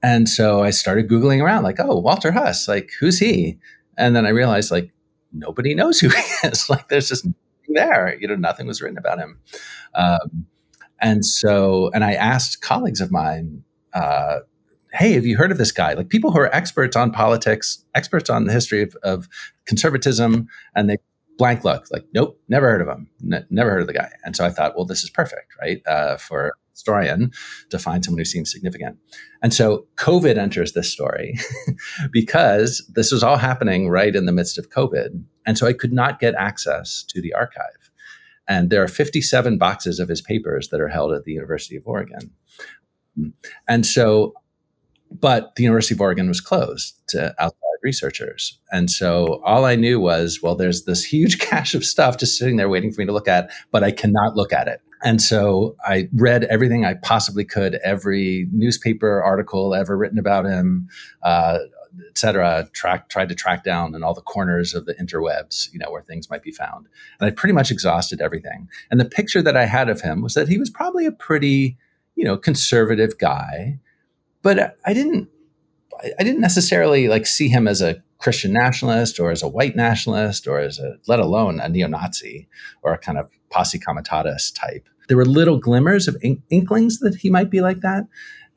[0.02, 3.58] And so I started Googling around, like, oh, Walter Huss, like, who's he?
[3.96, 4.92] And then I realized, like,
[5.32, 6.08] nobody knows who
[6.42, 6.68] he is.
[6.70, 8.16] like, there's just nothing there.
[8.20, 9.40] You know, nothing was written about him.
[9.94, 10.46] Um,
[11.00, 13.62] and so, and I asked colleagues of mine,
[13.94, 14.40] uh,
[14.92, 15.92] hey, have you heard of this guy?
[15.92, 19.28] Like people who are experts on politics, experts on the history of, of
[19.66, 20.96] conservatism, and they
[21.36, 24.10] blank look like, nope, never heard of him, N- never heard of the guy.
[24.24, 27.32] And so I thought, well, this is perfect, right, uh, for historian
[27.70, 28.96] to find someone who seems significant.
[29.42, 31.38] And so COVID enters this story
[32.12, 35.92] because this was all happening right in the midst of COVID, and so I could
[35.92, 37.90] not get access to the archive.
[38.46, 41.82] And there are 57 boxes of his papers that are held at the University of
[41.86, 42.30] Oregon.
[43.66, 44.34] And so
[45.10, 48.58] but the University of Oregon was closed to outside researchers.
[48.72, 52.56] And so all I knew was, well, there's this huge cache of stuff just sitting
[52.56, 54.80] there waiting for me to look at, but I cannot look at it.
[55.02, 60.88] And so I read everything I possibly could, every newspaper article ever written about him,
[61.22, 61.58] uh,
[62.08, 65.78] et cetera, track, tried to track down in all the corners of the interwebs, you
[65.78, 66.86] know, where things might be found.
[67.20, 68.68] And I pretty much exhausted everything.
[68.90, 71.76] And the picture that I had of him was that he was probably a pretty,
[72.14, 73.78] you know, conservative guy
[74.42, 75.28] but I didn't
[76.18, 80.46] I didn't necessarily like see him as a Christian nationalist or as a white nationalist
[80.46, 82.48] or as a let alone a neo-Nazi
[82.82, 84.88] or a kind of posse comitatus type.
[85.08, 86.16] There were little glimmers of
[86.50, 88.06] inklings that he might be like that.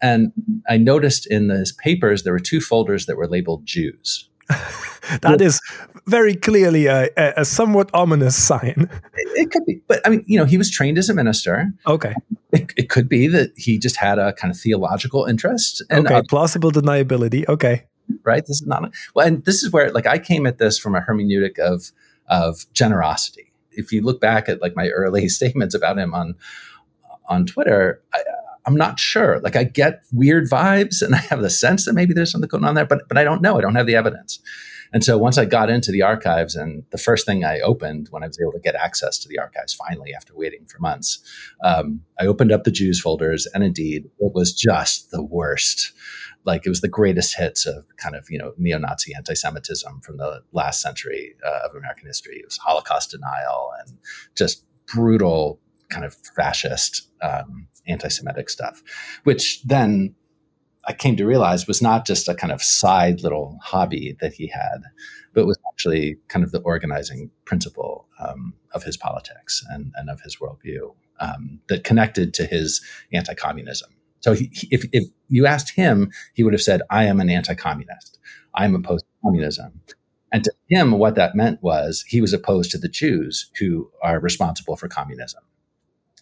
[0.01, 0.31] And
[0.67, 4.27] I noticed in his papers there were two folders that were labeled Jews.
[5.21, 5.61] that is
[6.07, 8.89] very clearly a, a, somewhat ominous sign.
[9.13, 11.71] It, it, could be, but I mean, you know, he was trained as a minister.
[11.87, 12.13] Okay.
[12.51, 15.83] It, it could be that he just had a kind of theological interest.
[15.89, 17.47] And okay, uh, plausible deniability.
[17.47, 17.85] Okay.
[18.23, 18.41] Right.
[18.45, 21.01] This is not well, and this is where like I came at this from a
[21.01, 21.91] hermeneutic of
[22.27, 23.50] of generosity.
[23.71, 26.35] If you look back at like my early statements about him on
[27.27, 28.19] on Twitter, I,
[28.65, 29.39] I'm not sure.
[29.39, 32.65] Like I get weird vibes and I have the sense that maybe there's something going
[32.65, 33.57] on there, but but I don't know.
[33.57, 34.39] I don't have the evidence.
[34.93, 38.23] And so once I got into the archives, and the first thing I opened when
[38.23, 41.19] I was able to get access to the archives finally after waiting for months,
[41.63, 45.93] um, I opened up the Jews folders, and indeed, it was just the worst.
[46.45, 50.41] Like it was the greatest hits of kind of you know neo-Nazi anti-Semitism from the
[50.51, 52.37] last century uh, of American history.
[52.37, 53.97] It was Holocaust denial and
[54.35, 58.81] just brutal kind of fascist um, anti-Semitic stuff,
[59.23, 60.15] which then
[60.87, 64.47] I came to realize was not just a kind of side little hobby that he
[64.47, 64.81] had,
[65.33, 70.21] but was actually kind of the organizing principle um, of his politics and, and of
[70.21, 72.81] his worldview um, that connected to his
[73.13, 73.91] anti-communism.
[74.21, 78.17] So he, if, if you asked him, he would have said, "I am an anti-communist.
[78.55, 79.81] I am opposed to communism."
[80.31, 84.19] And to him, what that meant was he was opposed to the Jews who are
[84.19, 85.41] responsible for communism.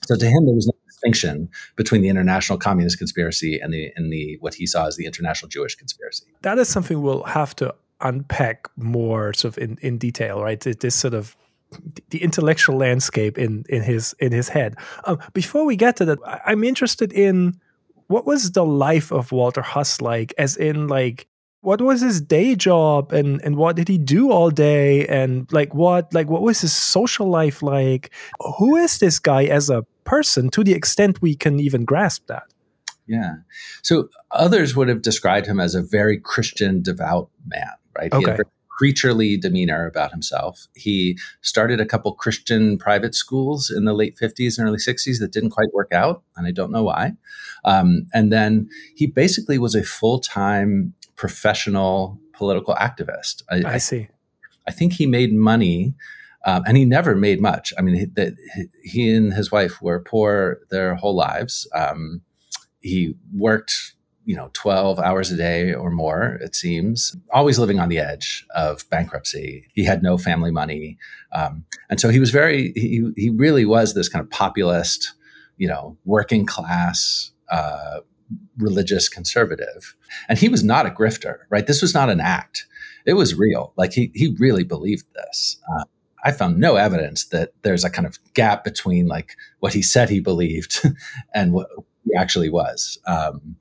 [0.06, 4.12] So to him, there was no distinction between the international communist conspiracy and the and
[4.12, 6.26] the what he saw as the international Jewish conspiracy.
[6.42, 10.60] That is something we'll have to unpack more sort of in, in detail, right?
[10.60, 11.36] This sort of
[12.10, 14.76] the intellectual landscape in in his in his head.
[15.06, 17.60] Um, before we get to that, I'm interested in
[18.10, 21.28] what was the life of Walter Huss like, as in like
[21.62, 25.74] what was his day job and and what did he do all day and like
[25.74, 28.12] what like what was his social life like?
[28.58, 32.44] Who is this guy as a person to the extent we can even grasp that?
[33.08, 33.36] Yeah.
[33.82, 38.14] So others would have described him as a very christian devout man right?
[38.14, 38.38] Okay.
[38.80, 44.58] Creaturely demeanor about himself he started a couple christian private schools in the late 50s
[44.58, 47.12] and early 60s that didn't quite work out and i don't know why
[47.66, 53.44] um, and then he basically was a full-time professional political activist.
[53.52, 54.08] I, I see.
[54.08, 55.94] I, I, think he made money,
[56.46, 57.74] um, and he never made much.
[57.78, 58.36] I mean, he, the,
[58.84, 61.68] he, and his wife were poor their whole lives.
[61.76, 62.22] Um,
[62.80, 66.38] he worked, you know, twelve hours a day or more.
[66.42, 69.68] It seems always living on the edge of bankruptcy.
[69.74, 70.98] He had no family money,
[71.34, 72.72] um, and so he was very.
[72.76, 75.14] He he really was this kind of populist,
[75.58, 77.32] you know, working class.
[77.52, 78.00] Uh,
[78.58, 79.96] religious conservative.
[80.28, 81.66] And he was not a grifter, right?
[81.66, 82.68] This was not an act.
[83.06, 83.74] It was real.
[83.76, 85.60] Like he, he really believed this.
[85.74, 85.86] Uh,
[86.24, 90.10] I found no evidence that there's a kind of gap between like what he said
[90.10, 90.86] he believed
[91.34, 91.70] and what
[92.04, 93.00] he actually was.
[93.06, 93.56] Um,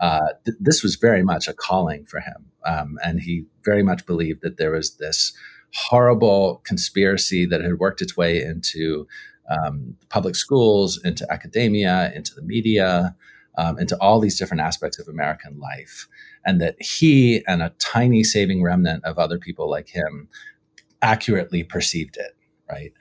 [0.00, 2.50] uh, th- this was very much a calling for him.
[2.66, 5.32] Um, and he very much believed that there was this
[5.74, 9.06] horrible conspiracy that had worked its way into
[9.50, 13.14] um, public schools, into academia, into the media,
[13.58, 16.08] um, into all these different aspects of American life.
[16.46, 20.28] And that he and a tiny saving remnant of other people like him
[21.02, 22.36] accurately perceived it,
[22.70, 22.92] right?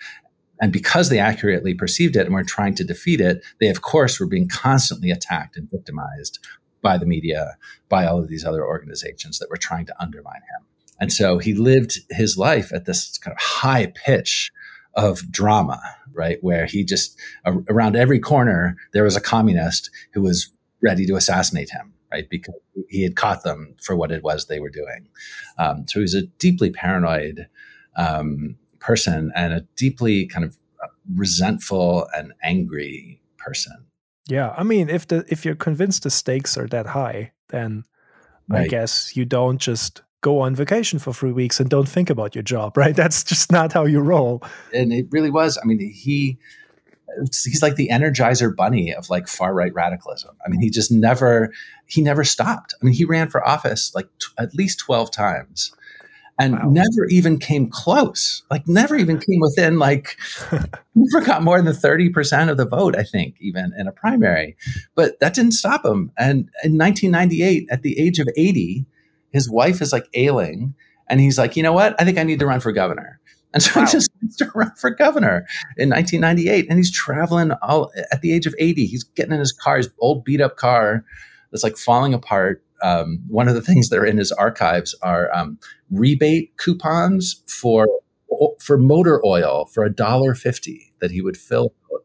[0.61, 4.19] And because they accurately perceived it and were trying to defeat it, they, of course,
[4.19, 6.39] were being constantly attacked and victimized
[6.83, 7.57] by the media,
[7.89, 10.67] by all of these other organizations that were trying to undermine him.
[10.99, 14.51] And so he lived his life at this kind of high pitch
[14.93, 15.81] of drama,
[16.13, 16.37] right?
[16.41, 20.51] Where he just around every corner there was a communist who was
[20.83, 22.29] ready to assassinate him, right?
[22.29, 22.55] Because
[22.89, 25.07] he had caught them for what it was they were doing.
[25.57, 27.47] Um, so he was a deeply paranoid
[27.95, 33.87] um, person and a deeply kind of uh, resentful and angry person.
[34.27, 37.83] Yeah, I mean, if the if you're convinced the stakes are that high, then
[38.47, 38.63] right.
[38.63, 42.33] I guess you don't just go on vacation for three weeks and don't think about
[42.33, 42.95] your job, right?
[42.95, 44.41] That's just not how you roll.
[44.73, 45.57] And it really was.
[45.61, 46.37] I mean, he
[47.29, 50.35] he's like the energizer bunny of like far right radicalism.
[50.45, 51.51] I mean, he just never
[51.85, 52.73] he never stopped.
[52.81, 55.73] I mean, he ran for office like t- at least 12 times
[56.39, 56.69] and wow.
[56.69, 58.43] never even came close.
[58.49, 60.17] Like never even came within like
[60.95, 64.55] never got more than 30% of the vote, I think, even in a primary.
[64.95, 66.11] But that didn't stop him.
[66.17, 68.85] And in 1998 at the age of 80,
[69.31, 70.75] his wife is like ailing,
[71.07, 71.99] and he's like, you know what?
[71.99, 73.19] I think I need to run for governor.
[73.53, 73.85] And so wow.
[73.85, 75.45] he just wants to run for governor
[75.77, 76.67] in 1998.
[76.69, 78.85] And he's traveling all at the age of 80.
[78.87, 81.05] He's getting in his car, his old beat up car
[81.51, 82.63] that's like falling apart.
[82.83, 85.57] Um, one of the things that are in his archives are um,
[85.89, 87.87] rebate coupons for
[88.59, 91.73] for motor oil for a dollar fifty that he would fill.
[91.93, 92.01] Out.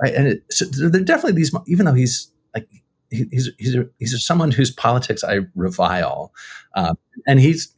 [0.00, 1.54] Right, and it, so there are definitely these.
[1.66, 2.68] Even though he's like
[3.10, 6.32] he's he's a, he's someone whose politics I revile,
[6.74, 6.96] um,
[7.26, 7.72] and he's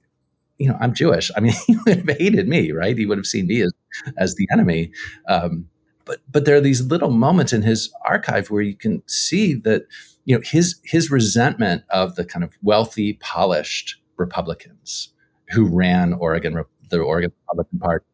[0.59, 1.31] you know I'm Jewish.
[1.37, 2.97] I mean, he would have hated me, right?
[2.97, 3.73] He would have seen me as
[4.17, 4.91] as the enemy.
[5.29, 5.69] Um,
[6.05, 9.87] but but there are these little moments in his archive where you can see that
[10.25, 15.11] you know his his resentment of the kind of wealthy, polished Republicans
[15.51, 18.07] who ran Oregon, the Oregon Republican Party,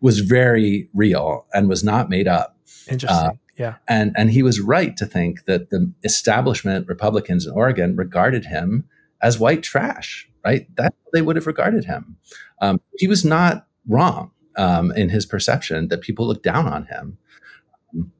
[0.00, 2.56] was very real and was not made up.
[2.88, 3.18] Interesting.
[3.18, 3.76] Uh, yeah.
[3.86, 8.88] And and he was right to think that the establishment Republicans in Oregon regarded him
[9.22, 10.66] as white trash, right?
[10.76, 12.16] That they would have regarded him.
[12.60, 17.18] Um, he was not wrong um, in his perception that people looked down on him.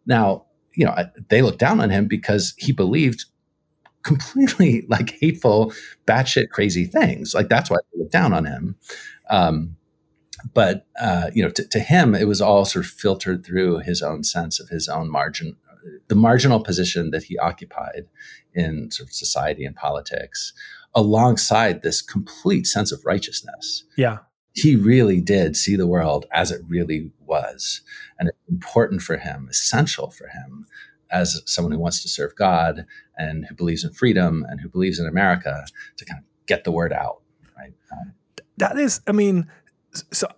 [0.07, 0.95] Now, you know,
[1.29, 3.27] they looked down on him because he believed
[4.03, 5.73] completely like hateful,
[6.07, 7.35] batshit crazy things.
[7.35, 8.77] Like that's why they looked down on him.
[9.31, 9.77] Um,
[10.53, 14.03] but uh, you know, to, to him, it was all sort of filtered through his
[14.03, 15.57] own sense of his own margin,
[16.09, 18.07] the marginal position that he occupied
[18.53, 20.53] in sort of society and politics,
[20.95, 23.85] alongside this complete sense of righteousness.
[23.97, 24.19] Yeah,
[24.55, 27.83] he really did see the world as it really was,
[28.19, 30.67] and it's important for him, essential for him,
[31.11, 32.87] as someone who wants to serve God
[33.17, 36.73] and who believes in freedom and who believes in America, to kind of get the
[36.73, 37.21] word out.
[37.59, 37.75] Right.
[37.93, 38.14] Um,
[38.59, 39.49] that is, I mean,
[40.12, 40.29] so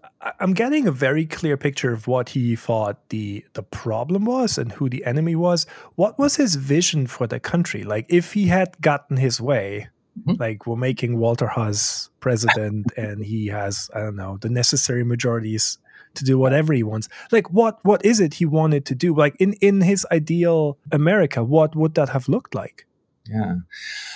[0.40, 4.72] I'm getting a very clear picture of what he thought the the problem was and
[4.72, 5.66] who the enemy was.
[5.94, 7.84] What was his vision for the country?
[7.84, 10.40] Like if he had gotten his way, mm-hmm.
[10.40, 15.78] like we're making Walter Huss president and he has I don't know the necessary majorities
[16.14, 17.08] to do whatever he wants.
[17.30, 19.14] Like what what is it he wanted to do?
[19.14, 22.86] Like in in his ideal America, what would that have looked like?
[23.28, 23.56] Yeah,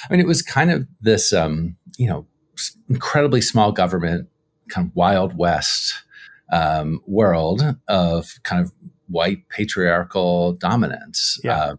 [0.08, 2.26] I mean, it was kind of this um, you know
[2.88, 4.28] incredibly small government
[4.68, 6.04] kind of wild west
[6.52, 8.72] um, world of kind of
[9.08, 11.38] white patriarchal dominance.
[11.42, 11.56] Yeah.
[11.56, 11.76] Uh,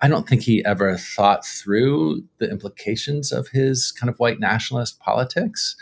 [0.00, 5.00] I don't think he ever thought through the implications of his kind of white nationalist
[5.00, 5.76] politics.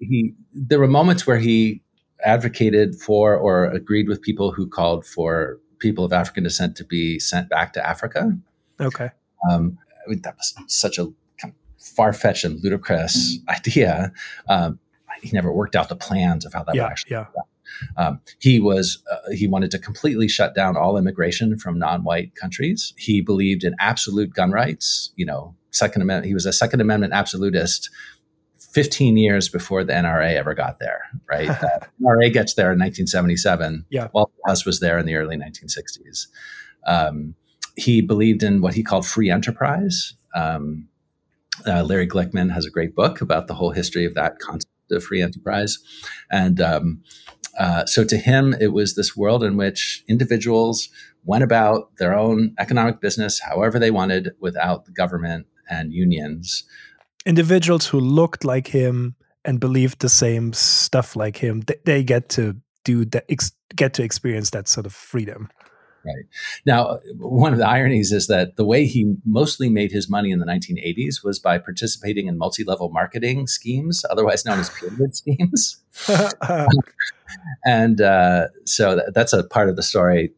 [0.00, 1.82] He there were moments where he
[2.24, 7.18] advocated for or agreed with people who called for people of African descent to be
[7.18, 8.36] sent back to Africa.
[8.80, 9.10] Okay.
[9.50, 11.06] Um, I mean, that was such a
[11.38, 14.12] kind of far fetched and ludicrous idea.
[14.48, 14.78] Um,
[15.20, 17.26] he never worked out the plans of how that yeah, would actually yeah.
[17.96, 22.94] Um, he was uh, he wanted to completely shut down all immigration from non-white countries.
[22.96, 25.12] He believed in absolute gun rights.
[25.16, 26.26] You know, Second Amendment.
[26.26, 27.90] He was a Second Amendment absolutist.
[28.72, 31.48] 15 years before the NRA ever got there, right?
[31.50, 33.84] uh, NRA gets there in 1977.
[33.90, 34.08] Yeah.
[34.14, 36.26] Walter Huss was there in the early 1960s.
[36.86, 37.34] Um,
[37.76, 40.14] he believed in what he called free enterprise.
[40.34, 40.88] Um,
[41.66, 45.04] uh, Larry Glickman has a great book about the whole history of that concept of
[45.04, 45.78] free enterprise.
[46.30, 47.02] And um,
[47.58, 50.88] uh, so to him, it was this world in which individuals
[51.24, 56.64] went about their own economic business however they wanted without the government and unions.
[57.24, 62.28] Individuals who looked like him and believed the same stuff like him, they, they get
[62.30, 65.48] to do that, ex- get to experience that sort of freedom.
[66.04, 66.24] Right.
[66.66, 70.40] Now, one of the ironies is that the way he mostly made his money in
[70.40, 75.80] the 1980s was by participating in multi level marketing schemes, otherwise known as pyramid schemes.
[77.64, 80.32] and uh, so that, that's a part of the story.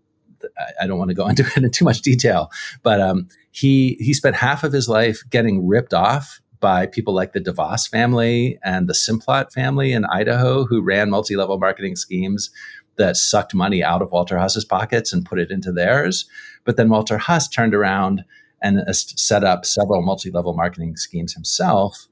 [0.59, 2.51] I, I don't want to go into it in too much detail,
[2.83, 7.35] but um, he, he spent half of his life getting ripped off by people like
[7.35, 12.51] the DeVos family and the Simplot family in Idaho, who ran multi level marketing schemes
[12.97, 16.27] that sucked money out of Walter Huss's pockets and put it into theirs.
[16.65, 18.25] But then Walter Huss turned around
[18.63, 22.07] and set up several multi level marketing schemes himself,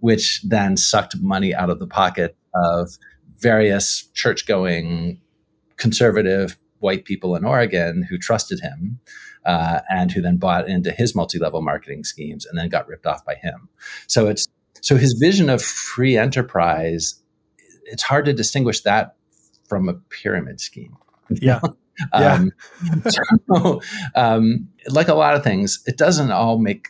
[0.00, 2.98] which then sucked money out of the pocket of
[3.38, 5.20] various church going
[5.76, 9.00] conservative white people in Oregon who trusted him.
[9.44, 13.24] Uh, and who then bought into his multi-level marketing schemes and then got ripped off
[13.24, 13.68] by him.
[14.06, 14.46] So it's
[14.82, 17.20] so his vision of free enterprise.
[17.86, 19.16] It's hard to distinguish that
[19.72, 20.94] from a pyramid scheme.
[21.30, 21.60] Yeah.
[22.12, 22.34] yeah.
[22.34, 22.52] Um,
[23.08, 23.80] so,
[24.14, 26.88] um, like a lot of things, it doesn't all make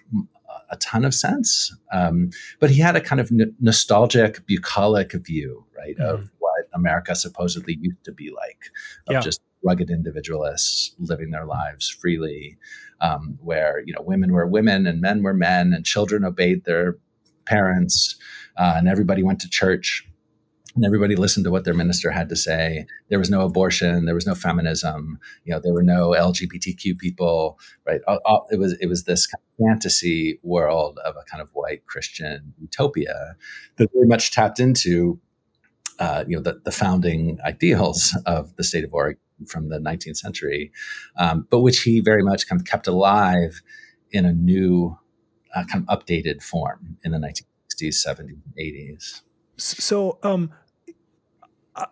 [0.68, 1.72] a ton of sense.
[1.92, 6.04] Um, but he had a kind of n- nostalgic, bucolic view, right, mm.
[6.04, 8.72] of what America supposedly used to be like,
[9.06, 9.20] of yeah.
[9.20, 12.58] just rugged individualists living their lives freely,
[13.00, 16.96] um, where you know women were women and men were men, and children obeyed their
[17.44, 18.16] parents,
[18.56, 20.04] uh, and everybody went to church
[20.74, 22.86] and everybody listened to what their minister had to say.
[23.08, 27.58] There was no abortion, there was no feminism, you know, there were no LGBTQ people,
[27.86, 28.00] right?
[28.50, 32.54] It was it was this kind of fantasy world of a kind of white Christian
[32.58, 33.36] utopia
[33.76, 35.20] that very much tapped into,
[35.98, 40.16] uh, you know, the, the, founding ideals of the state of Oregon from the 19th
[40.16, 40.72] century,
[41.18, 43.60] um, but which he very much kind of kept alive
[44.10, 44.96] in a new,
[45.54, 49.20] uh, kind of updated form in the 1960s, 70s, 80s.
[49.58, 50.52] So, um,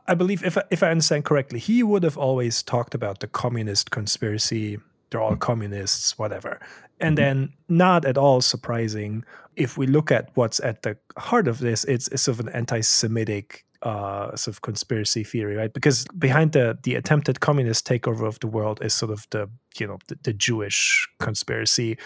[0.07, 3.26] I believe if I, if I understand correctly, he would have always talked about the
[3.26, 4.78] communist conspiracy.
[5.11, 6.61] They're all communists, whatever.
[7.01, 7.24] And mm-hmm.
[7.24, 9.24] then, not at all surprising,
[9.57, 12.53] if we look at what's at the heart of this, it's, it's sort of an
[12.53, 15.72] anti-Semitic uh, sort of conspiracy theory, right?
[15.72, 19.87] Because behind the the attempted communist takeover of the world is sort of the you
[19.87, 21.97] know the, the Jewish conspiracy.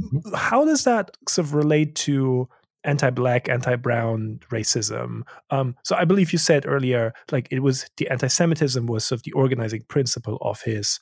[0.00, 0.34] Mm-hmm.
[0.34, 2.48] How does that sort of relate to
[2.84, 5.22] anti-black, anti-brown racism.
[5.50, 9.22] Um, so I believe you said earlier, like it was the anti-Semitism was sort of
[9.24, 11.00] the organizing principle of his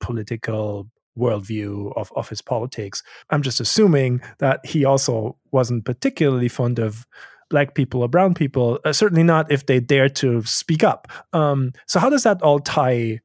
[0.00, 3.02] political worldview of, of his politics.
[3.30, 7.06] I'm just assuming that he also wasn't particularly fond of
[7.50, 8.78] black people or brown people.
[8.84, 11.08] Uh, certainly not if they dare to speak up.
[11.32, 13.20] Um, so how does that all tie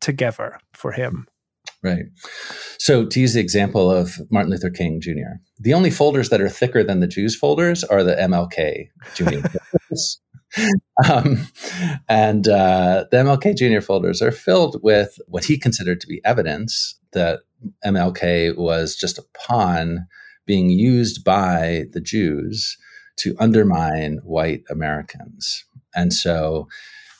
[0.00, 1.26] together for him?
[1.84, 2.06] Right.
[2.78, 6.48] So, to use the example of Martin Luther King Jr., the only folders that are
[6.48, 9.46] thicker than the Jews folders are the MLK Jr.
[11.10, 11.46] um,
[12.08, 13.84] and uh, the MLK Jr.
[13.84, 17.40] folders are filled with what he considered to be evidence that
[17.84, 20.06] MLK was just a pawn
[20.46, 22.78] being used by the Jews
[23.16, 25.64] to undermine white Americans.
[25.94, 26.66] And so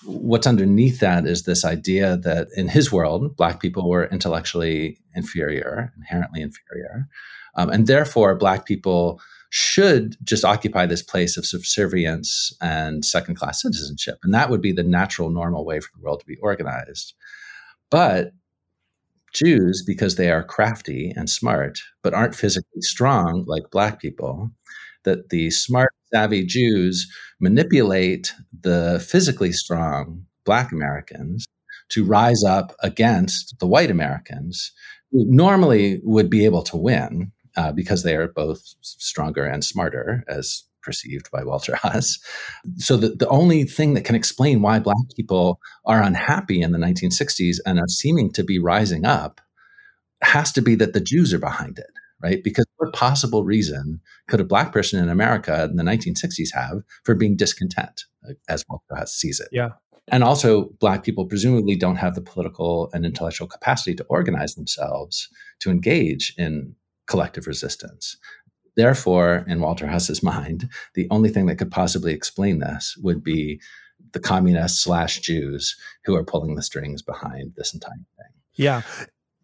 [0.06, 5.92] what's underneath that is this idea that in his world, Black people were intellectually inferior,
[5.96, 7.08] inherently inferior.
[7.56, 13.62] Um, and therefore, Black people should just occupy this place of subservience and second class
[13.62, 14.18] citizenship.
[14.24, 17.14] And that would be the natural, normal way for the world to be organized.
[17.90, 18.32] But
[19.32, 24.50] Jews, because they are crafty and smart, but aren't physically strong like Black people,
[25.04, 27.10] that the smart, savvy Jews
[27.40, 31.46] manipulate the physically strong Black Americans
[31.90, 34.72] to rise up against the white Americans
[35.10, 40.24] who normally would be able to win uh, because they are both stronger and smarter,
[40.28, 42.18] as perceived by Walter Huss.
[42.76, 46.78] So the, the only thing that can explain why Black people are unhappy in the
[46.78, 49.40] 1960s and are seeming to be rising up
[50.22, 51.90] has to be that the Jews are behind it
[52.24, 52.42] right?
[52.42, 57.14] Because what possible reason could a black person in America in the 1960s have for
[57.14, 58.04] being discontent,
[58.48, 59.48] as Walter Huss sees it?
[59.52, 59.72] Yeah.
[60.08, 65.28] And also, black people presumably don't have the political and intellectual capacity to organize themselves
[65.60, 66.74] to engage in
[67.06, 68.16] collective resistance.
[68.74, 73.60] Therefore, in Walter Huss's mind, the only thing that could possibly explain this would be
[74.12, 78.32] the communists slash Jews who are pulling the strings behind this entire thing.
[78.54, 78.82] Yeah.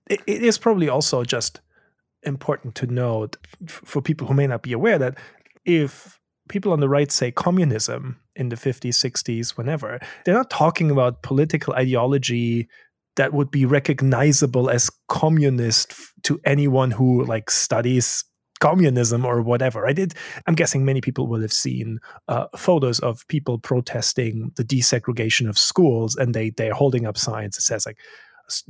[0.08, 1.60] it, it is probably also just
[2.22, 5.18] important to note for people who may not be aware that
[5.64, 6.18] if
[6.48, 11.22] people on the right say communism in the 50s, 60s, whenever, they're not talking about
[11.22, 12.68] political ideology
[13.16, 18.24] that would be recognizable as communist to anyone who like studies
[18.60, 19.86] communism or whatever.
[19.86, 20.14] I did.
[20.46, 21.98] I'm guessing many people will have seen
[22.28, 27.56] uh, photos of people protesting the desegregation of schools, and they they're holding up signs
[27.56, 27.98] that says like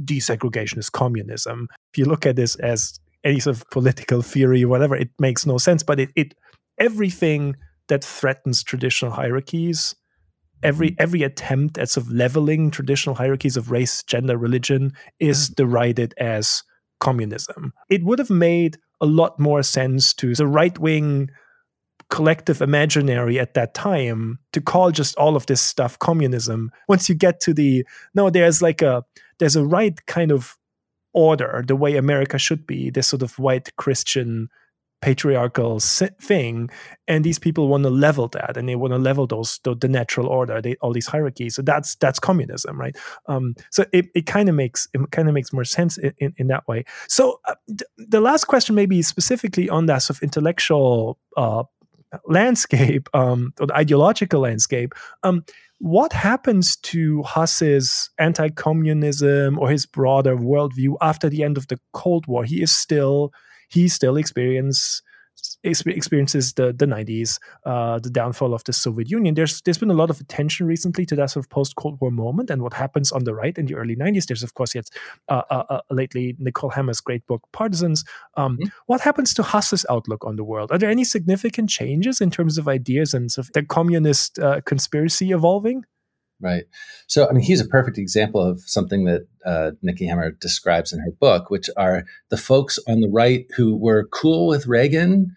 [0.05, 1.69] desegregation is communism.
[1.93, 5.47] If you look at this as any sort of political theory, or whatever, it makes
[5.47, 5.83] no sense.
[5.83, 6.35] But it, it
[6.79, 7.57] everything
[7.89, 9.95] that threatens traditional hierarchies,
[10.63, 11.03] every mm-hmm.
[11.03, 16.63] every attempt at sort of leveling traditional hierarchies of race, gender, religion is derided as
[17.01, 17.73] communism.
[17.89, 21.31] It would have made a lot more sense to the right wing
[22.11, 27.15] collective imaginary at that time to call just all of this stuff communism once you
[27.15, 29.05] get to the no there's like a
[29.39, 30.57] there's a right kind of
[31.13, 34.49] order, the way America should be, this sort of white Christian
[35.01, 36.69] patriarchal thing
[37.09, 39.89] and these people want to level that and they want to level those the, the
[39.89, 42.97] natural order they, all these hierarchies so that's that's communism right?
[43.27, 46.35] Um, so it, it kind of makes it kind of makes more sense in, in,
[46.37, 46.85] in that way.
[47.09, 51.63] So uh, th- the last question maybe specifically on that sort of intellectual uh,
[52.27, 54.95] landscape um, or the ideological landscape.
[55.23, 55.45] Um,
[55.81, 61.81] what happens to Huss's anti communism or his broader worldview after the end of the
[61.93, 62.45] Cold War?
[62.45, 63.33] He is still,
[63.69, 65.03] he still experience,
[65.63, 69.35] experiences the, the 90s, uh, the downfall of the Soviet Union.
[69.35, 72.11] There's there's been a lot of attention recently to that sort of post Cold War
[72.11, 74.27] moment and what happens on the right in the early 90s.
[74.27, 74.89] There's, of course, yet
[75.29, 78.05] uh, uh, uh, lately Nicole Hemmer's great book, Partisans.
[78.37, 78.69] Um, mm-hmm.
[78.87, 80.71] What happens to Huss's outlook on the world?
[80.73, 84.61] Are there any significant changes in terms of ideas and sort of the communist uh,
[84.63, 85.85] conspiracy evolving?
[86.41, 86.65] Right.
[87.07, 91.01] So, I mean, he's a perfect example of something that uh, Nikki Hemmer describes in
[91.01, 95.37] her book, which are the folks on the right who were cool with Reagan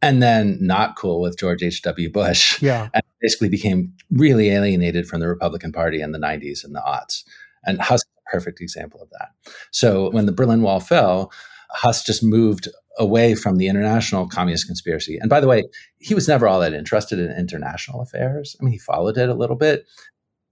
[0.00, 2.12] and then not cool with George H.W.
[2.12, 2.62] Bush.
[2.62, 2.88] Yeah.
[2.94, 7.24] And basically became really alienated from the Republican Party in the 90s and the aughts.
[7.64, 9.30] And Huss is a perfect example of that.
[9.72, 11.32] So, when the Berlin Wall fell,
[11.70, 12.68] Huss just moved
[12.98, 15.18] away from the international communist conspiracy.
[15.20, 15.64] And by the way,
[15.98, 18.56] he was never all that interested in international affairs.
[18.60, 19.86] I mean, he followed it a little bit,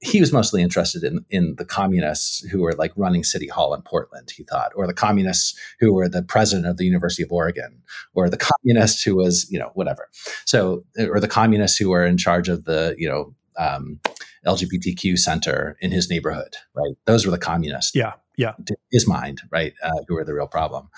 [0.06, 3.82] he was mostly interested in in the communists who were like running city hall in
[3.82, 7.82] Portland, he thought, or the communists who were the president of the University of Oregon,
[8.14, 10.08] or the communist who was you know whatever.
[10.44, 14.00] So, or the communists who were in charge of the you know um,
[14.46, 16.94] LGBTQ center in his neighborhood, right?
[17.06, 17.94] Those were the communists.
[17.94, 18.52] Yeah, yeah.
[18.92, 19.74] his mind, right?
[19.82, 20.88] Uh, who were the real problem.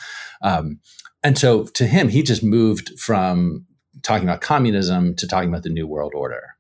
[0.43, 0.81] Um,
[1.25, 3.67] and so, to him, he just moved from
[4.03, 6.57] talking about communism to talking about the New World Order,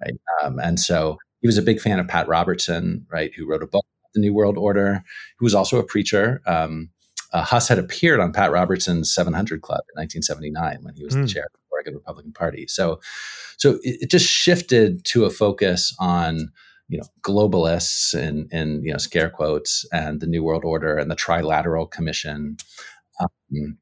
[0.00, 0.14] right?
[0.42, 3.66] Um, and so he was a big fan of Pat Robertson, right, who wrote a
[3.66, 3.84] book,
[4.14, 5.02] The New World Order,
[5.38, 6.42] who was also a preacher.
[6.46, 6.90] Um,
[7.32, 11.18] uh, Huss had appeared on Pat Robertson's 700 Club in 1979 when he was mm.
[11.18, 11.26] the hmm.
[11.26, 12.66] chair of the Oregon Republican Party.
[12.66, 13.00] So,
[13.56, 16.50] so it, it, just shifted to a focus on
[16.88, 21.10] you know globalists and and you know scare quotes and the New World Order and
[21.10, 22.56] the Trilateral Commission.
[23.20, 23.78] Um,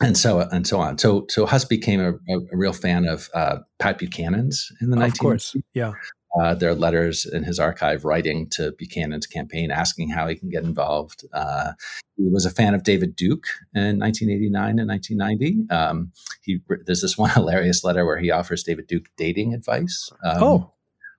[0.00, 0.98] and so and so on.
[0.98, 4.96] So so Huss became a, a, a real fan of uh, Pat Buchanan's in the
[4.96, 5.08] 19th.
[5.08, 5.92] Of course, yeah.
[6.40, 10.50] Uh, there are letters in his archive writing to Buchanan's campaign asking how he can
[10.50, 11.24] get involved.
[11.32, 11.72] Uh,
[12.16, 15.66] he was a fan of David Duke in 1989 and 1990.
[15.70, 16.12] Um,
[16.42, 20.10] he, there's this one hilarious letter where he offers David Duke dating advice.
[20.24, 20.72] Um, oh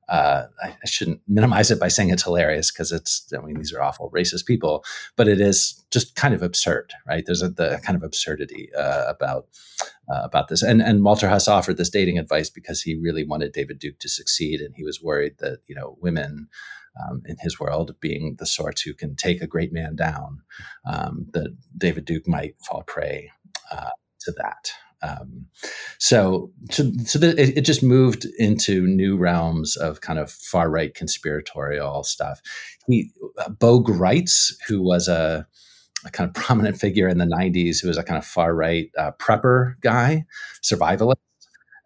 [0.10, 3.82] uh, I, shouldn't minimize it by saying it's hilarious because it's, I mean, these are
[3.82, 4.86] awful racist people,
[5.18, 7.26] but it is just kind of absurd, right?
[7.26, 9.48] There's a the kind of absurdity uh, about
[10.10, 10.64] uh, about this.
[10.64, 14.10] And and Walter Huss offered this dating advice because he really wanted David Duke to
[14.10, 16.48] succeed, and he was worried that you know women.
[17.08, 20.42] Um, in his world, being the sorts who can take a great man down,
[20.84, 23.30] um, that David Duke might fall prey
[23.72, 23.92] uh,
[24.22, 24.72] to that.
[25.02, 25.46] Um,
[26.00, 30.70] so, so, so the, it, it, just moved into new realms of kind of far
[30.70, 32.42] right conspiratorial stuff.
[32.88, 35.48] He, uh, Bo Gritz, who was a,
[36.06, 38.90] a, kind of prominent figure in the 90s, who was a kind of far right
[38.98, 40.26] uh, prepper guy,
[40.64, 41.16] survivalist.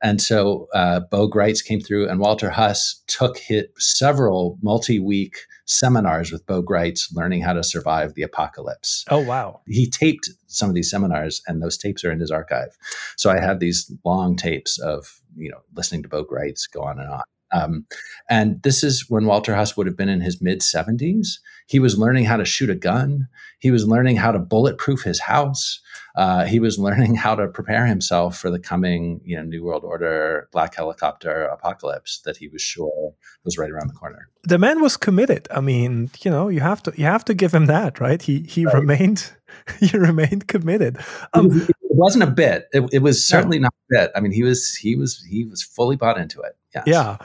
[0.01, 5.35] And so uh, Bo Gritz came through, and Walter Huss took hit several multi week
[5.65, 9.05] seminars with Bo Gritz learning how to survive the apocalypse.
[9.09, 9.61] Oh, wow.
[9.67, 12.77] He taped some of these seminars, and those tapes are in his archive.
[13.15, 16.99] So I have these long tapes of, you know, listening to Bo Gritz go on
[16.99, 17.21] and on.
[17.51, 17.85] Um,
[18.29, 21.39] and this is when Walter Huss would have been in his mid 70s.
[21.67, 23.27] He was learning how to shoot a gun.
[23.59, 25.79] He was learning how to bulletproof his house.
[26.15, 29.83] Uh, he was learning how to prepare himself for the coming, you know, New World
[29.83, 33.13] Order black helicopter apocalypse that he was sure
[33.45, 34.27] was right around the corner.
[34.43, 35.47] The man was committed.
[35.51, 38.21] I mean, you know, you have to you have to give him that, right?
[38.21, 38.75] He he right.
[38.75, 39.31] remained
[39.79, 40.97] he remained committed.
[41.33, 42.67] Um, it, was, it, wasn't a bit.
[42.73, 43.63] It, it was certainly no.
[43.63, 44.11] not a bit.
[44.15, 46.57] I mean, he was he was he was fully bought into it.
[46.75, 46.83] Yes.
[46.87, 47.17] Yeah.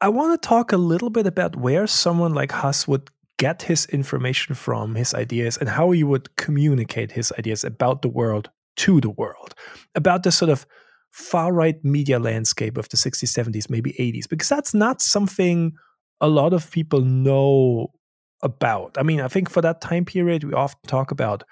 [0.00, 3.86] I want to talk a little bit about where someone like Huss would get his
[3.86, 9.00] information from, his ideas, and how he would communicate his ideas about the world to
[9.00, 9.54] the world,
[9.94, 10.66] about the sort of
[11.10, 15.72] far right media landscape of the 60s, 70s, maybe 80s, because that's not something
[16.20, 17.88] a lot of people know
[18.42, 18.96] about.
[18.98, 21.44] I mean, I think for that time period, we often talk about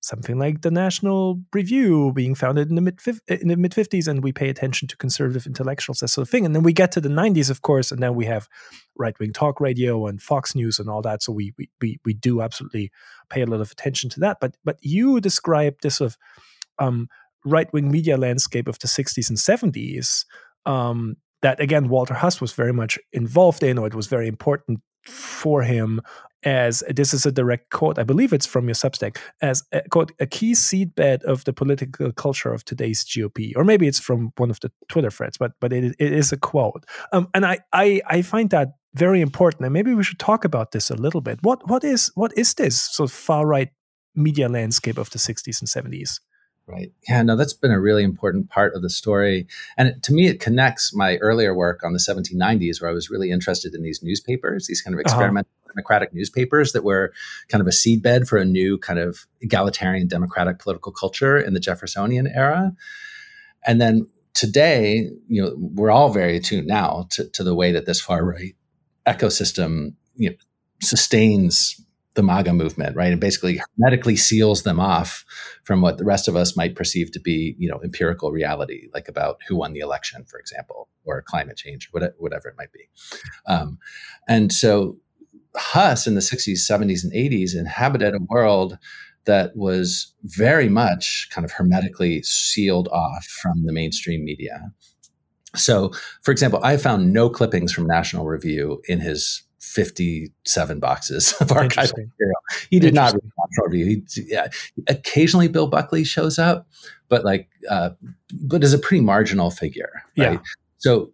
[0.00, 2.98] something like the National Review being founded in the mid
[3.28, 6.46] in the mid fifties, and we pay attention to conservative intellectuals, that sort of thing.
[6.46, 8.48] And then we get to the nineties, of course, and then we have
[8.96, 11.22] right wing talk radio and Fox News and all that.
[11.22, 12.90] So we, we we we do absolutely
[13.28, 14.38] pay a lot of attention to that.
[14.40, 16.18] But but you describe this sort of
[16.78, 17.08] um,
[17.44, 20.24] right wing media landscape of the sixties and seventies.
[20.66, 24.80] Um, that again, Walter Huss was very much involved in, or it was very important
[25.06, 26.00] for him
[26.42, 30.12] as this is a direct quote, I believe it's from your Substack, as a, quote,
[30.20, 33.52] a key seedbed of the political culture of today's GOP.
[33.56, 36.36] Or maybe it's from one of the Twitter threads, but but it, it is a
[36.36, 36.86] quote.
[37.12, 39.64] Um, and I, I I find that very important.
[39.64, 41.38] And maybe we should talk about this a little bit.
[41.42, 43.68] What what is what is this sort of far right
[44.14, 46.20] media landscape of the 60s and 70s?
[46.66, 46.92] Right.
[47.08, 49.48] Yeah, no, that's been a really important part of the story.
[49.76, 53.10] And it, to me, it connects my earlier work on the 1790s, where I was
[53.10, 55.14] really interested in these newspapers, these kind of uh-huh.
[55.16, 55.72] experimental uh-huh.
[55.72, 57.12] democratic newspapers that were
[57.48, 61.60] kind of a seedbed for a new kind of egalitarian democratic political culture in the
[61.60, 62.72] Jeffersonian era.
[63.66, 67.86] And then today, you know, we're all very attuned now to, to the way that
[67.86, 68.54] this far right
[69.06, 70.36] ecosystem you know,
[70.82, 71.80] sustains
[72.20, 73.10] the MAGA movement, right?
[73.10, 75.24] And basically hermetically seals them off
[75.64, 79.08] from what the rest of us might perceive to be, you know, empirical reality, like
[79.08, 82.88] about who won the election, for example, or climate change, whatever it might be.
[83.46, 83.78] Um,
[84.28, 84.98] and so
[85.56, 88.76] Huss in the 60s, 70s, and 80s inhabited a world
[89.24, 94.70] that was very much kind of hermetically sealed off from the mainstream media.
[95.56, 95.90] So,
[96.22, 101.96] for example, I found no clippings from National Review in his 57 boxes of archival
[101.96, 102.40] material.
[102.70, 104.02] He did not read National Review.
[104.14, 104.48] He, yeah,
[104.88, 106.66] occasionally Bill Buckley shows up,
[107.08, 107.90] but like, uh,
[108.42, 110.02] but is a pretty marginal figure.
[110.16, 110.32] Right?
[110.32, 110.38] Yeah.
[110.78, 111.12] So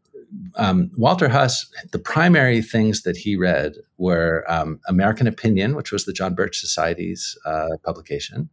[0.57, 6.05] um, Walter Huss, the primary things that he read were um, American Opinion, which was
[6.05, 8.49] the John Birch Society's uh, publication.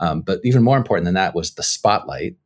[0.00, 2.36] Um, but even more important than that was The Spotlight,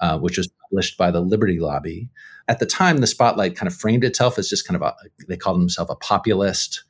[0.00, 2.08] uh, which was published by the Liberty Lobby.
[2.48, 4.94] At the time, The Spotlight kind of framed itself as just kind of a,
[5.28, 6.84] they called themselves a populist.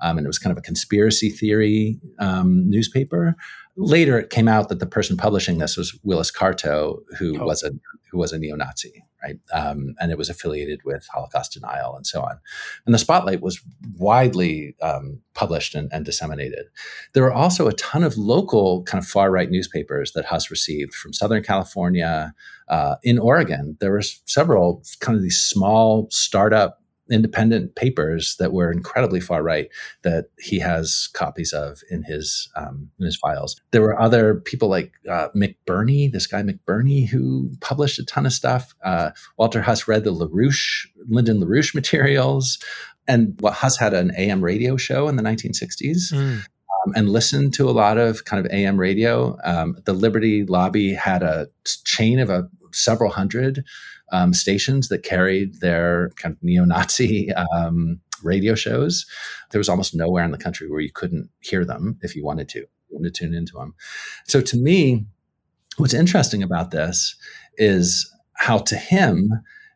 [0.00, 3.36] Um, and it was kind of a conspiracy theory um, newspaper.
[3.76, 7.46] Later it came out that the person publishing this was Willis Carto, who oh.
[7.46, 7.72] was a
[8.10, 9.38] who was a neo-Nazi, right?
[9.54, 12.38] Um, and it was affiliated with Holocaust denial and so on.
[12.84, 13.58] And the spotlight was
[13.96, 16.66] widely um, published and, and, disseminated.
[17.14, 20.92] There were also a ton of local kind of far right newspapers that Huss received
[20.92, 22.34] from Southern California.
[22.68, 26.81] Uh, in Oregon, there were several kind of these small startup
[27.12, 29.68] independent papers that were incredibly far right
[30.02, 33.60] that he has copies of in his um, in his files.
[33.70, 38.32] There were other people like uh, McBurney, this guy McBurney, who published a ton of
[38.32, 38.74] stuff.
[38.84, 42.58] Uh, Walter Huss read the LaRouche, Lyndon LaRouche materials,
[43.06, 46.12] and what Huss had an AM radio show in the 1960s.
[46.12, 46.46] Mm.
[46.84, 49.38] Um, and listened to a lot of kind of AM radio.
[49.44, 51.46] Um, the Liberty Lobby had a
[51.84, 53.64] chain of a several hundred
[54.12, 59.04] um, stations that carried their kind of neo-Nazi um, radio shows.
[59.50, 62.48] There was almost nowhere in the country where you couldn't hear them if you wanted
[62.50, 63.74] to, you wanted to tune into them.
[64.26, 65.06] So to me,
[65.78, 67.16] what's interesting about this
[67.56, 69.30] is how to him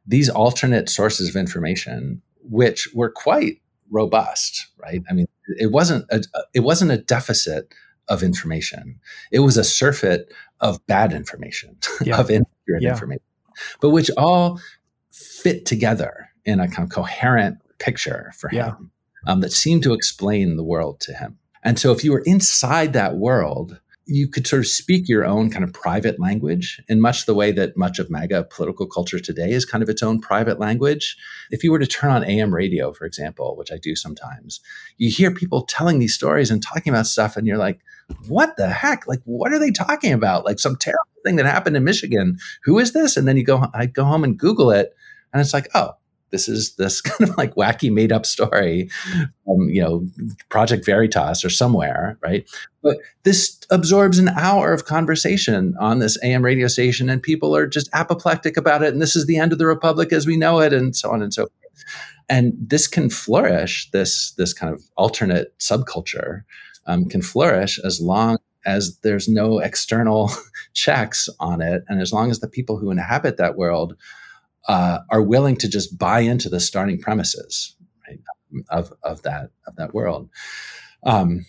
[0.06, 3.60] these alternate sources of information, which were quite
[3.90, 5.02] robust, right?
[5.10, 5.26] I mean,
[5.58, 6.22] it wasn't a,
[6.54, 7.74] it wasn't a deficit
[8.08, 9.00] of information.
[9.32, 12.20] It was a surfeit of bad information, yeah.
[12.20, 12.90] of inaccurate yeah.
[12.90, 13.22] information
[13.80, 14.60] but which all
[15.10, 18.90] fit together in a kind of coherent picture for him
[19.26, 19.32] yeah.
[19.32, 21.38] um, that seemed to explain the world to him.
[21.62, 25.50] And so if you were inside that world, you could sort of speak your own
[25.50, 29.50] kind of private language in much the way that much of MAGA political culture today
[29.50, 31.16] is kind of its own private language.
[31.50, 34.60] If you were to turn on AM radio, for example, which I do sometimes,
[34.96, 37.80] you hear people telling these stories and talking about stuff, and you're like,
[38.28, 39.08] what the heck?
[39.08, 40.44] Like, what are they talking about?
[40.44, 42.38] Like some terrible thing that happened in Michigan.
[42.62, 43.16] Who is this?
[43.16, 44.94] And then you go, I go home and Google it,
[45.32, 45.94] and it's like, oh,
[46.36, 48.90] this is this kind of like wacky made up story
[49.44, 50.06] from you know
[50.50, 52.48] project veritas or somewhere right?
[52.82, 57.66] But this absorbs an hour of conversation on this am radio station and people are
[57.66, 60.60] just apoplectic about it and this is the end of the republic as we know
[60.60, 61.84] it and so on and so forth.
[62.28, 66.42] And this can flourish this this kind of alternate subculture
[66.86, 70.30] um, can flourish as long as there's no external
[70.74, 73.96] checks on it and as long as the people who inhabit that world
[74.68, 77.76] uh, are willing to just buy into the starting premises
[78.08, 78.20] right,
[78.70, 80.28] of, of that of that world.
[81.04, 81.46] Um,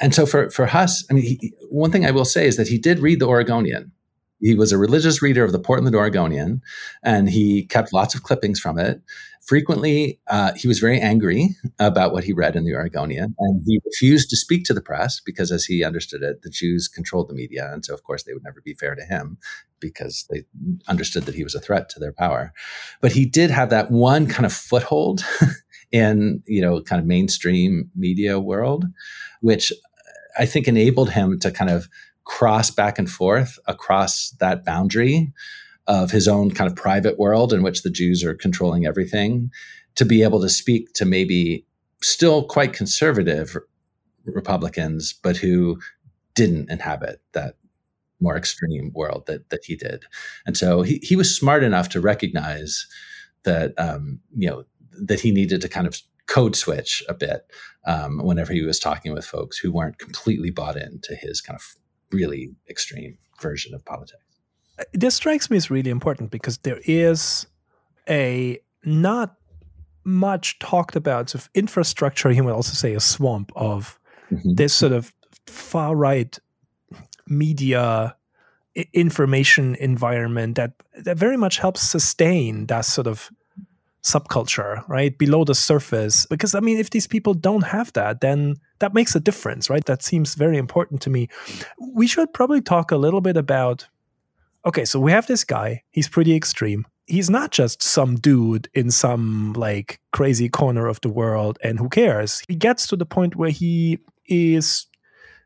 [0.00, 2.68] and so for for Huss, I mean, he, one thing I will say is that
[2.68, 3.92] he did read the Oregonian.
[4.40, 6.62] He was a religious reader of the Portland Oregonian,
[7.02, 9.02] and he kept lots of clippings from it.
[9.46, 13.80] Frequently, uh, he was very angry about what he read in the Oregonian, and he
[13.84, 17.34] refused to speak to the press because, as he understood it, the Jews controlled the
[17.34, 19.36] media, and so of course they would never be fair to him
[19.80, 20.44] because they
[20.88, 22.52] understood that he was a threat to their power.
[23.00, 25.24] But he did have that one kind of foothold
[25.92, 28.86] in you know kind of mainstream media world,
[29.40, 29.72] which
[30.38, 31.88] I think enabled him to kind of
[32.24, 35.32] cross back and forth across that boundary
[35.86, 39.50] of his own kind of private world in which the Jews are controlling everything
[39.96, 41.66] to be able to speak to maybe
[42.00, 43.56] still quite conservative
[44.24, 45.78] Republicans, but who
[46.34, 47.56] didn't inhabit that
[48.20, 50.04] more extreme world that that he did.
[50.46, 52.86] And so he, he was smart enough to recognize
[53.44, 54.64] that um, you know
[55.06, 57.50] that he needed to kind of code switch a bit
[57.86, 61.74] um, whenever he was talking with folks who weren't completely bought into his kind of
[62.12, 64.22] really extreme version of politics.
[64.78, 67.46] Uh, this strikes me as really important because there is
[68.08, 69.36] a not
[70.04, 73.98] much talked about sort of infrastructure, he might also say a swamp of
[74.30, 74.54] mm-hmm.
[74.54, 75.12] this sort of
[75.46, 76.38] far right
[77.30, 78.16] media
[78.92, 80.72] information environment that
[81.04, 83.30] that very much helps sustain that sort of
[84.02, 86.26] subculture right below the surface.
[86.26, 89.84] Because i mean if these people don't have that then that makes a difference right?
[89.84, 91.28] That seems very important to me.
[91.94, 93.88] We should probably talk a little bit about
[94.64, 95.82] okay so we have this guy.
[95.90, 96.86] He's pretty extreme.
[97.06, 101.88] He's not just some dude in some like crazy corner of the world and who
[101.88, 102.42] cares.
[102.46, 104.86] He gets to the point where he is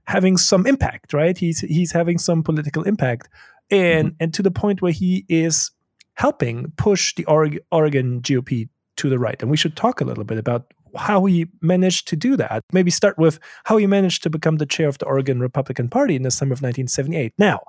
[0.07, 1.37] having some impact, right?
[1.37, 3.29] He's he's having some political impact,
[3.71, 4.17] and mm-hmm.
[4.21, 5.71] and to the point where he is
[6.15, 9.41] helping push the Oregon GOP to the right.
[9.41, 12.63] And we should talk a little bit about how he managed to do that.
[12.73, 16.15] Maybe start with how he managed to become the chair of the Oregon Republican Party
[16.15, 17.33] in the summer of 1978.
[17.37, 17.61] Now,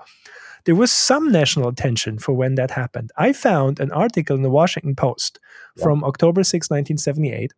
[0.66, 3.12] there was some national attention for when that happened.
[3.18, 5.40] I found an article in the Washington Post
[5.76, 5.84] yeah.
[5.84, 7.54] from October 6, 1978,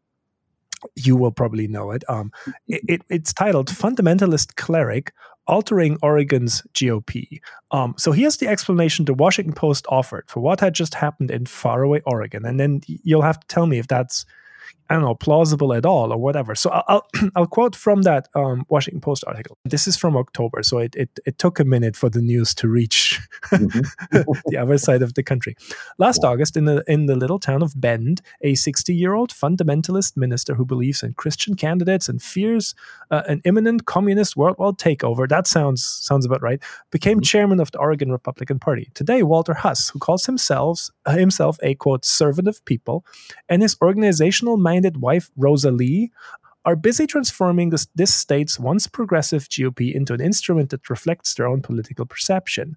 [0.95, 2.03] you will probably know it.
[2.09, 2.31] Um,
[2.67, 5.13] it, it, it's titled "Fundamentalist Cleric
[5.47, 7.39] Altering Oregon's GOP."
[7.71, 11.45] Um, so here's the explanation the Washington Post offered for what had just happened in
[11.45, 14.25] faraway Oregon, and then you'll have to tell me if that's
[14.89, 16.55] I don't know, plausible at all or whatever.
[16.55, 17.05] So I'll,
[17.35, 19.57] I'll quote from that um, Washington Post article.
[19.65, 22.67] This is from October, so it, it, it took a minute for the news to
[22.67, 24.21] reach mm-hmm.
[24.45, 25.55] the other side of the country.
[25.97, 30.15] Last August, in the, in the little town of Bend, a 60 year old fundamentalist
[30.15, 32.73] minister who believes in Christian candidates and fears
[33.11, 36.61] uh, an imminent communist worldwide takeover, that sounds, sounds about right,
[36.91, 37.23] became mm-hmm.
[37.23, 38.89] chairman of the Oregon Republican Party.
[38.93, 43.05] Today, Walter Huss, who calls himself, uh, himself a quote, servant of people,
[43.49, 46.11] and his organizational minded wife, Rosa Lee,
[46.65, 51.47] are busy transforming this, this, state's once progressive GOP into an instrument that reflects their
[51.47, 52.75] own political perception.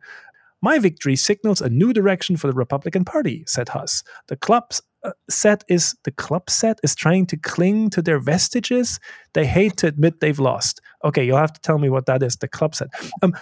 [0.63, 4.05] My victory signals a new direction for the Republican Party, said Huss.
[4.29, 9.01] The club's uh, set is the club set is trying to cling to their vestiges.
[9.33, 10.81] They hate to admit they've lost.
[11.05, 12.37] Okay, you'll have to tell me what that is.
[12.37, 12.89] The club set.
[13.23, 13.35] Um,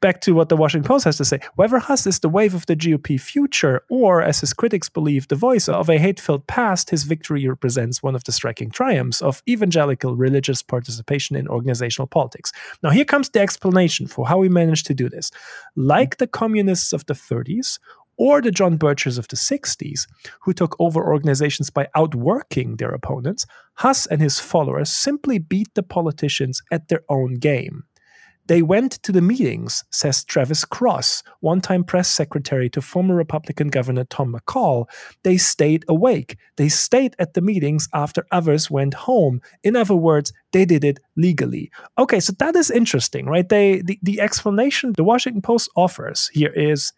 [0.00, 2.66] back to what the Washington Post has to say, whether Huss is the wave of
[2.66, 6.90] the GOP future, or as his critics believe, the voice of a hate filled past,
[6.90, 12.52] his victory represents one of the striking triumphs of evangelical religious participation in organizational politics.
[12.82, 15.30] Now, here comes the explanation for how we managed to do this.
[15.74, 17.78] Like the communists of the 30s,
[18.18, 20.06] or the John Birchers of the 60s,
[20.40, 25.82] who took over organizations by outworking their opponents, Huss and his followers simply beat the
[25.82, 27.84] politicians at their own game.
[28.46, 33.68] They went to the meetings, says Travis Cross, one time press secretary to former Republican
[33.68, 34.86] Governor Tom McCall.
[35.22, 36.36] They stayed awake.
[36.56, 39.40] They stayed at the meetings after others went home.
[39.62, 41.70] In other words, they did it legally.
[41.98, 43.48] Okay, so that is interesting, right?
[43.48, 46.92] They the, the explanation the Washington Post offers here is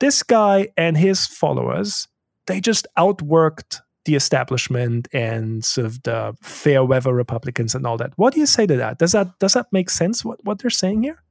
[0.00, 2.06] this guy and his followers,
[2.46, 8.10] they just outworked the establishment and sort of the fair weather Republicans and all that.
[8.16, 8.98] What do you say to that?
[8.98, 10.24] Does that does that make sense?
[10.24, 11.22] What what they're saying here?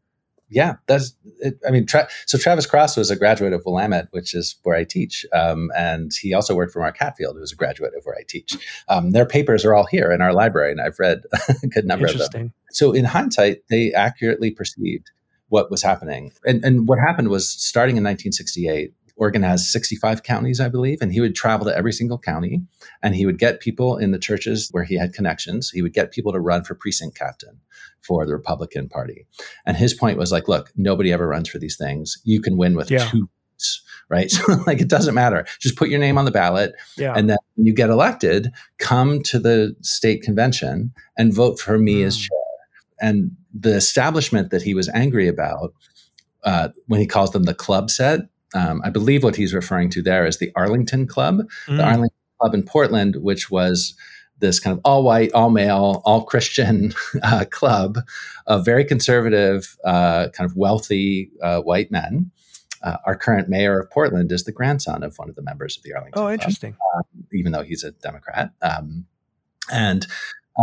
[0.47, 1.15] Yeah, that's.
[1.39, 4.77] It, I mean, tra- so Travis Cross was a graduate of Willamette, which is where
[4.77, 8.05] I teach, um, and he also worked for Mark Hatfield, who was a graduate of
[8.05, 8.55] where I teach.
[8.87, 11.23] Um, their papers are all here in our library, and I've read
[11.63, 12.53] a good number of them.
[12.69, 15.09] So, in hindsight, they accurately perceived
[15.49, 20.59] what was happening, and and what happened was starting in 1968 Oregon has 65 counties,
[20.59, 22.61] I believe, and he would travel to every single county
[23.01, 25.71] and he would get people in the churches where he had connections.
[25.71, 27.59] He would get people to run for precinct captain
[28.01, 29.25] for the Republican Party.
[29.65, 32.19] And his point was like, look, nobody ever runs for these things.
[32.23, 33.09] You can win with yeah.
[33.09, 33.29] two
[34.09, 34.31] right?
[34.37, 35.45] So like it doesn't matter.
[35.59, 36.73] Just put your name on the ballot.
[36.95, 37.13] Yeah.
[37.15, 42.01] And then when you get elected, come to the state convention and vote for me
[42.01, 42.05] mm.
[42.05, 42.37] as chair.
[43.01, 45.73] And the establishment that he was angry about
[46.43, 48.21] uh, when he calls them the club set
[48.53, 51.77] um, I believe what he's referring to there is the Arlington Club, mm.
[51.77, 53.95] the Arlington Club in Portland, which was
[54.39, 56.93] this kind of all white, all male, all Christian
[57.23, 57.99] uh, club
[58.45, 62.31] of very conservative, uh, kind of wealthy uh, white men.
[62.83, 65.83] Uh, our current mayor of Portland is the grandson of one of the members of
[65.83, 66.13] the Arlington.
[66.13, 66.29] Club.
[66.29, 66.73] Oh, interesting.
[66.93, 68.51] Club, even though he's a Democrat.
[68.61, 69.05] Um,
[69.71, 70.05] and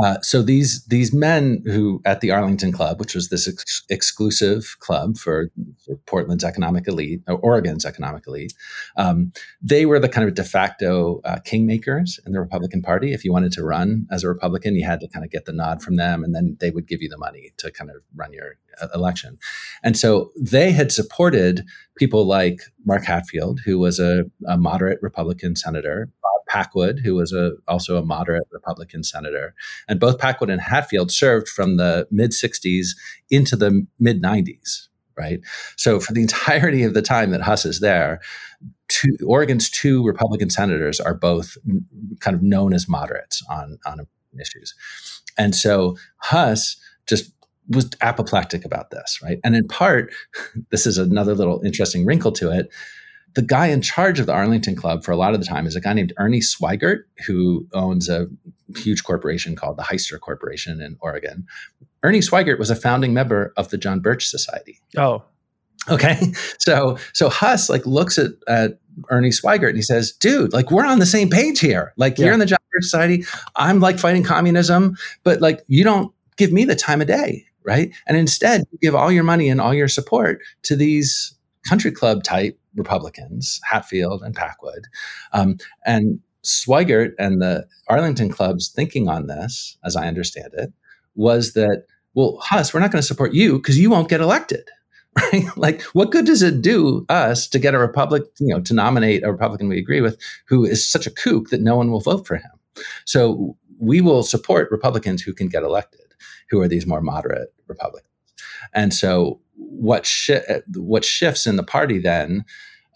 [0.02, 4.76] uh, so these these men who at the Arlington Club, which was this ex- exclusive
[4.80, 5.50] club for,
[5.84, 8.54] for, Portland's economic elite, or Oregon's economic elite,
[8.96, 9.32] um,
[9.62, 13.12] they were the kind of de facto uh, kingmakers in the Republican Party.
[13.12, 15.52] If you wanted to run as a Republican, you had to kind of get the
[15.52, 18.32] nod from them, and then they would give you the money to kind of run
[18.32, 19.38] your uh, election.
[19.84, 21.64] And so they had supported
[21.96, 26.10] people like Mark Hatfield, who was a, a moderate Republican senator,
[26.54, 29.54] Packwood, who was a, also a moderate Republican senator.
[29.88, 32.90] And both Packwood and Hatfield served from the mid 60s
[33.28, 34.86] into the mid 90s,
[35.18, 35.40] right?
[35.76, 38.20] So for the entirety of the time that Huss is there,
[38.86, 41.56] two, Oregon's two Republican senators are both
[42.20, 44.06] kind of known as moderates on, on
[44.40, 44.74] issues.
[45.36, 46.76] And so Huss
[47.08, 47.32] just
[47.68, 49.40] was apoplectic about this, right?
[49.42, 50.12] And in part,
[50.70, 52.70] this is another little interesting wrinkle to it
[53.34, 55.76] the guy in charge of the Arlington Club for a lot of the time is
[55.76, 58.26] a guy named Ernie Swigert, who owns a
[58.76, 61.46] huge corporation called the Hyster Corporation in Oregon.
[62.02, 64.80] Ernie Swigert was a founding member of the John Birch Society.
[64.96, 65.24] Oh.
[65.88, 66.32] Okay.
[66.58, 68.78] So so Huss like looks at, at
[69.10, 71.92] Ernie Swigert and he says, dude, like we're on the same page here.
[71.98, 72.26] Like yeah.
[72.26, 73.26] you're in the John Birch Society.
[73.54, 77.44] I'm like fighting communism, but like you don't give me the time of day.
[77.64, 77.92] Right.
[78.06, 81.36] And instead you give all your money and all your support to these
[81.68, 84.86] country club type Republicans, Hatfield and Packwood.
[85.32, 90.72] Um, and Swigert and the Arlington Club's thinking on this, as I understand it,
[91.14, 94.68] was that, well, Huss, we're not going to support you because you won't get elected.
[95.32, 95.44] Right?
[95.56, 99.22] Like, what good does it do us to get a Republic, you know, to nominate
[99.22, 102.26] a Republican we agree with who is such a kook that no one will vote
[102.26, 102.50] for him?
[103.04, 106.14] So we will support Republicans who can get elected,
[106.50, 108.10] who are these more moderate Republicans.
[108.72, 110.40] And so what shi-
[110.74, 112.44] what shifts in the party then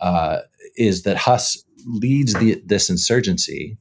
[0.00, 0.40] uh,
[0.76, 3.78] is that Huss leads the, this insurgency,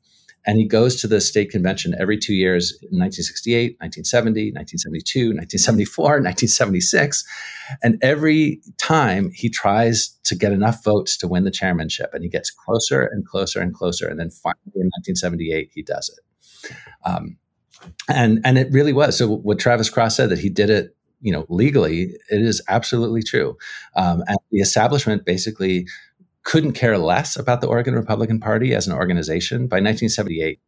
[0.48, 7.26] And he goes to the state convention every two years 1968, 1970, 1972, 1974, 1976.
[7.84, 12.30] And every time he tries to get enough votes to win the chairmanship, and he
[12.30, 14.08] gets closer and closer and closer.
[14.08, 16.74] And then finally in 1978, he does it.
[17.06, 17.38] Um,
[18.10, 19.18] and and it really was.
[19.18, 23.24] So what Travis Cross said that he did it, you know, legally, it is absolutely
[23.24, 23.58] true.
[23.96, 25.88] Um, and the establishment basically
[26.44, 29.68] couldn't care less about the Oregon Republican Party as an organization.
[29.68, 30.60] By 1978,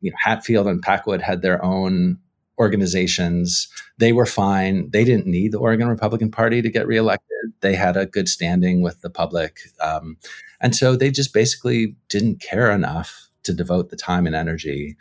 [0.00, 2.18] you know, Hatfield and Packwood had their own
[2.58, 3.68] organizations.
[3.98, 4.90] They were fine.
[4.90, 7.26] They didn't need the Oregon Republican Party to get reelected.
[7.60, 9.60] They had a good standing with the public.
[9.80, 10.16] Um,
[10.60, 14.96] and so they just basically didn't care enough to devote the time and energy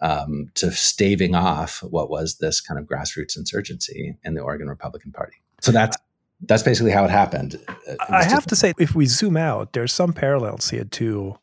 [0.00, 5.12] um, to staving off what was this kind of grassroots insurgency in the Oregon Republican
[5.12, 5.36] Party.
[5.60, 5.96] So that's
[6.42, 7.54] that's basically how it happened.
[7.86, 11.36] It I have to say, if we zoom out, there's some parallels here too.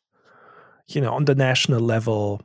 [0.88, 2.42] You know, on the national level,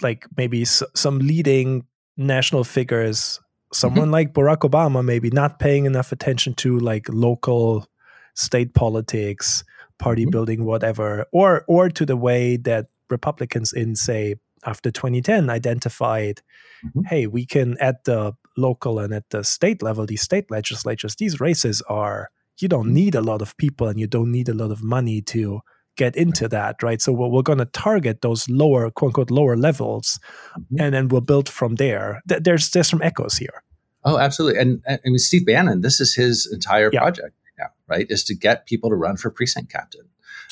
[0.00, 1.84] like maybe s- some leading
[2.16, 3.40] national figures,
[3.72, 4.12] someone mm-hmm.
[4.12, 7.86] like Barack Obama, maybe not paying enough attention to like local
[8.34, 9.62] state politics,
[9.98, 10.30] party mm-hmm.
[10.30, 14.36] building, whatever, or or to the way that Republicans in say
[14.66, 16.42] after 2010 identified,
[16.84, 17.02] mm-hmm.
[17.08, 21.40] hey, we can at the local and at the state level, these state legislatures, these
[21.40, 24.70] races are, you don't need a lot of people and you don't need a lot
[24.70, 25.60] of money to
[25.96, 27.00] get into that, right?
[27.00, 30.18] So we're, we're going to target those lower, quote unquote, lower levels,
[30.58, 30.80] mm-hmm.
[30.80, 32.22] and then we'll build from there.
[32.26, 33.62] There's there's some echoes here.
[34.04, 34.60] Oh, absolutely.
[34.60, 37.00] And, and I mean, Steve Bannon, this is his entire yeah.
[37.00, 38.06] project now, right?
[38.08, 40.08] Is to get people to run for precinct captain.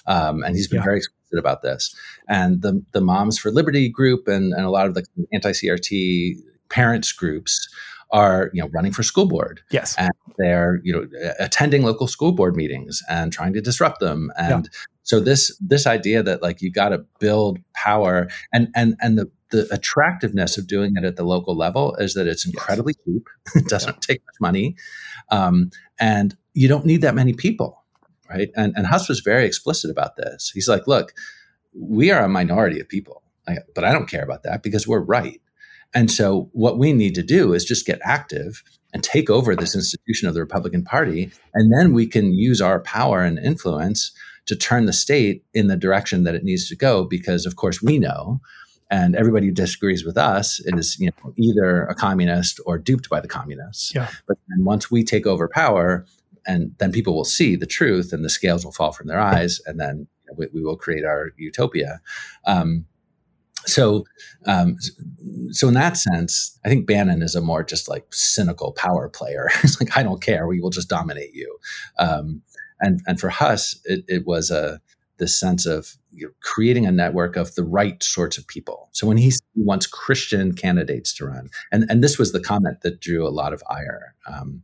[0.06, 0.84] Um, and he's been yeah.
[0.84, 1.02] very
[1.38, 1.94] about this.
[2.28, 6.36] And the the Moms for Liberty group and, and a lot of the anti CRT
[6.68, 7.68] parents groups
[8.10, 9.60] are you know running for school board.
[9.70, 9.94] Yes.
[9.98, 11.06] And they're you know
[11.38, 14.30] attending local school board meetings and trying to disrupt them.
[14.36, 14.78] And yeah.
[15.02, 19.30] so this this idea that like you got to build power and and and the
[19.50, 23.28] the attractiveness of doing it at the local level is that it's incredibly cheap.
[23.54, 24.14] It doesn't yeah.
[24.14, 24.74] take much money.
[25.30, 25.70] Um,
[26.00, 27.83] and you don't need that many people
[28.28, 31.12] right and and Huss was very explicit about this he's like look
[31.74, 33.22] we are a minority of people
[33.74, 35.40] but I don't care about that because we're right
[35.94, 38.62] and so, what we need to do is just get active
[38.92, 41.30] and take over this institution of the Republican Party.
[41.54, 44.12] And then we can use our power and influence
[44.46, 47.04] to turn the state in the direction that it needs to go.
[47.04, 48.40] Because, of course, we know,
[48.90, 53.20] and everybody who disagrees with us is you know, either a communist or duped by
[53.20, 53.94] the communists.
[53.94, 54.08] Yeah.
[54.26, 56.04] But then once we take over power,
[56.46, 59.60] and then people will see the truth and the scales will fall from their eyes,
[59.66, 62.00] and then we, we will create our utopia.
[62.46, 62.86] Um,
[63.66, 64.04] so
[64.46, 64.76] um,
[65.50, 69.48] so in that sense i think bannon is a more just like cynical power player.
[69.62, 70.46] It's like i don't care.
[70.46, 71.58] We will just dominate you.
[71.98, 72.42] Um,
[72.80, 74.80] and and for huss it, it was a
[75.18, 78.88] this sense of you creating a network of the right sorts of people.
[78.92, 83.00] So when he wants christian candidates to run and and this was the comment that
[83.00, 84.62] drew a lot of ire um,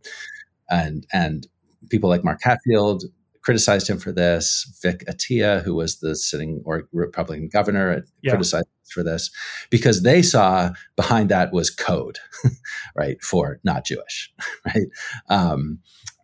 [0.68, 1.46] and and
[1.90, 3.04] people like mark hatfield
[3.42, 4.70] criticized him for this.
[4.82, 8.32] Vic Atiyeh, who was the sitting or Republican governor, yeah.
[8.32, 9.30] criticized for this
[9.70, 12.18] because they saw behind that was code,
[12.96, 14.32] right, for not Jewish,
[14.66, 14.88] right.
[15.28, 15.78] Um,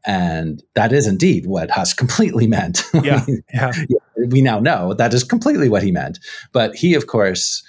[0.05, 2.83] and that is indeed what Huss completely meant.
[3.03, 3.73] Yeah, yeah.
[4.29, 6.19] We now know that is completely what he meant.
[6.53, 7.63] But he, of course,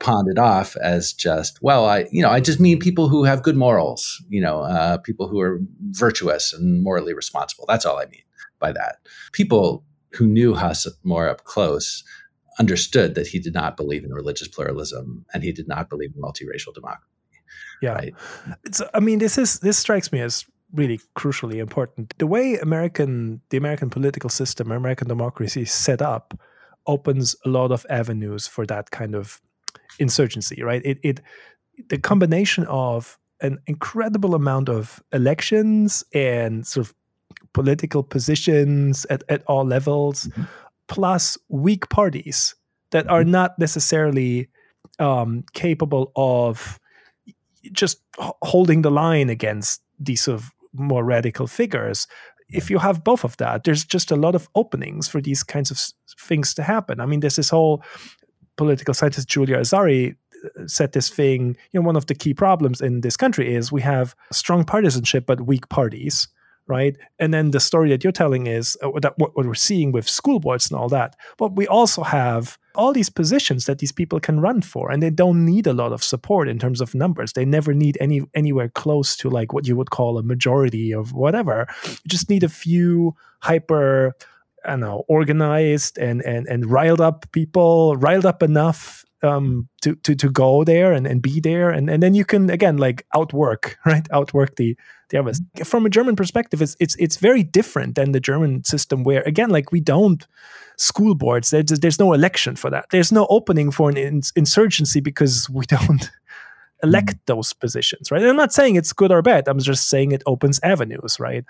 [0.00, 3.42] pawned it off as just well i you know i just mean people who have
[3.42, 5.60] good morals you know uh, people who are
[5.90, 8.22] virtuous and morally responsible that's all i mean
[8.58, 8.96] by that.
[9.32, 12.04] People who knew Huss more up close
[12.58, 16.20] understood that he did not believe in religious pluralism and he did not believe in
[16.20, 17.06] multiracial democracy.
[17.80, 17.92] Yeah.
[17.92, 18.14] Right?
[18.64, 22.14] It's, I mean, this is this strikes me as really crucially important.
[22.18, 26.38] The way American the American political system, American democracy is set up
[26.86, 29.40] opens a lot of avenues for that kind of
[29.98, 30.82] insurgency, right?
[30.84, 31.20] It it
[31.88, 36.94] the combination of an incredible amount of elections and sort of
[37.52, 40.42] political positions at, at all levels, mm-hmm.
[40.88, 42.54] plus weak parties
[42.90, 43.32] that are mm-hmm.
[43.32, 44.48] not necessarily
[44.98, 46.78] um, capable of
[47.72, 48.00] just
[48.42, 52.06] holding the line against these sort of more radical figures.
[52.48, 55.70] If you have both of that, there's just a lot of openings for these kinds
[55.70, 55.80] of
[56.20, 57.00] things to happen.
[57.00, 57.82] I mean, there's this whole
[58.58, 61.56] political scientist Julia Azari uh, said this thing.
[61.72, 65.24] You know, one of the key problems in this country is we have strong partisanship
[65.26, 66.28] but weak parties
[66.68, 66.96] right?
[67.18, 70.08] And then the story that you're telling is uh, that what, what, we're seeing with
[70.08, 71.16] school boards and all that.
[71.38, 75.10] But we also have all these positions that these people can run for, and they
[75.10, 77.32] don't need a lot of support in terms of numbers.
[77.32, 81.12] They never need any anywhere close to like what you would call a majority of
[81.12, 81.66] whatever.
[81.86, 84.14] You just need a few hyper.
[84.68, 89.94] I don't know, organized and and and riled up people, riled up enough um, to,
[89.96, 91.70] to to go there and, and be there.
[91.70, 94.06] And, and then you can again like outwork right?
[94.12, 94.76] Outwork the
[95.10, 95.40] the others.
[95.64, 99.50] From a german perspective it's it's it's very different than the german system where again
[99.50, 100.26] like we don't
[100.76, 101.50] school boards.
[101.50, 102.86] There's, there's no election for that.
[102.90, 106.10] There's no opening for an ins- insurgency because we don't
[106.84, 107.26] elect mm.
[107.26, 108.20] those positions right?
[108.20, 109.48] And i'm not saying it's good or bad.
[109.48, 111.44] I'm just saying it opens avenues right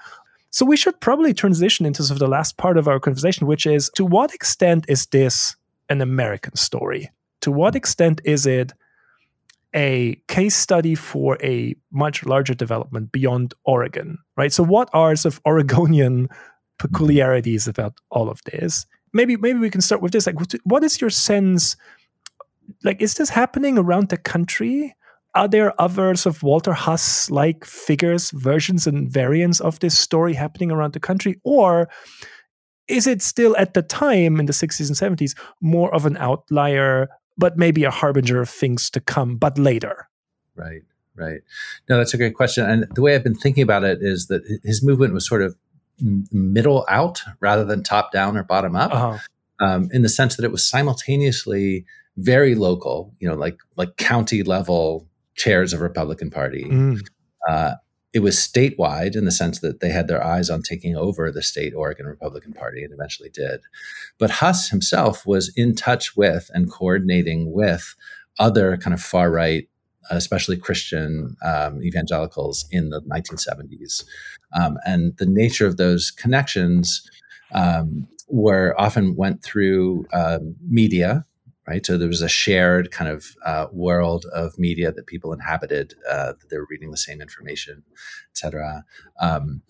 [0.50, 3.66] so we should probably transition into sort of the last part of our conversation which
[3.66, 5.56] is to what extent is this
[5.88, 8.72] an american story to what extent is it
[9.74, 14.52] a case study for a much larger development beyond Oregon, right?
[14.52, 16.28] So, what are sort of Oregonian
[16.78, 18.86] peculiarities about all of this?
[19.12, 20.26] Maybe, maybe we can start with this.
[20.26, 21.76] Like, what is your sense?
[22.84, 24.94] Like, is this happening around the country?
[25.34, 30.34] Are there other sort of Walter Huss like figures, versions, and variants of this story
[30.34, 31.88] happening around the country, or
[32.88, 37.08] is it still at the time in the 60s and 70s more of an outlier
[37.38, 40.08] but maybe a harbinger of things to come, but later.
[40.56, 40.82] Right,
[41.14, 41.40] right.
[41.88, 42.68] No, that's a great question.
[42.68, 45.56] And the way I've been thinking about it is that his movement was sort of
[46.32, 49.18] middle out rather than top down or bottom up, uh-huh.
[49.60, 54.42] um, in the sense that it was simultaneously very local, you know, like like county
[54.42, 55.07] level
[55.38, 56.64] chairs of Republican Party.
[56.64, 57.00] Mm.
[57.48, 57.74] Uh,
[58.12, 61.42] it was statewide in the sense that they had their eyes on taking over the
[61.42, 63.60] state Oregon Republican Party and eventually did.
[64.18, 67.94] But Huss himself was in touch with and coordinating with
[68.38, 69.68] other kind of far right,
[70.10, 74.04] especially Christian um, evangelicals in the 1970s.
[74.58, 77.08] Um, and the nature of those connections
[77.52, 81.24] um, were often went through uh, media
[81.68, 81.84] right?
[81.84, 85.94] So there was a shared kind of uh, world of media that people inhabited.
[86.10, 87.84] Uh, they were reading the same information,
[88.32, 88.84] etc.
[89.20, 89.62] Um,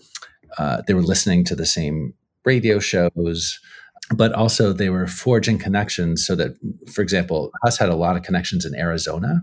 [0.59, 3.59] uh, they were listening to the same radio shows,
[4.15, 6.53] but also they were forging connections so that,
[6.93, 9.43] for example, Huss had a lot of connections in Arizona.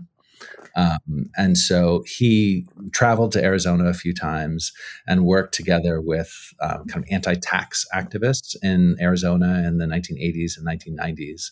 [0.76, 4.72] Um, and so he traveled to Arizona a few times
[5.06, 10.58] and worked together with um, kind of anti tax activists in Arizona in the 1980s
[10.58, 11.50] and 1990s.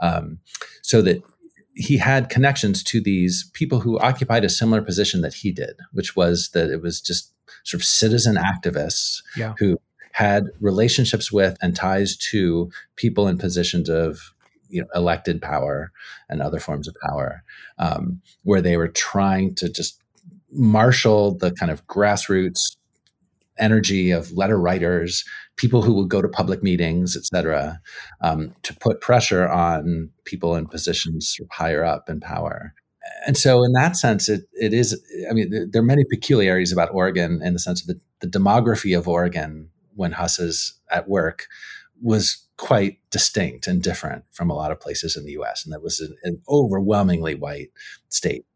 [0.00, 0.38] Um,
[0.82, 1.22] so that
[1.74, 6.16] he had connections to these people who occupied a similar position that he did, which
[6.16, 7.32] was that it was just
[7.64, 9.54] sort of citizen activists yeah.
[9.58, 9.78] who
[10.12, 14.32] had relationships with and ties to people in positions of
[14.68, 15.92] you know elected power
[16.28, 17.42] and other forms of power,
[17.78, 20.00] um, where they were trying to just
[20.50, 22.76] marshal the kind of grassroots
[23.58, 25.24] energy of letter writers,
[25.56, 27.80] people who would go to public meetings, et cetera,
[28.20, 32.74] um, to put pressure on people in positions higher up in power.
[33.26, 35.00] And so, in that sense, it, it is.
[35.30, 38.98] I mean, there are many peculiarities about Oregon in the sense of the, the demography
[38.98, 41.46] of Oregon when Huss is at work
[42.02, 45.64] was quite distinct and different from a lot of places in the U.S.
[45.64, 47.70] And that was an, an overwhelmingly white
[48.08, 48.46] state,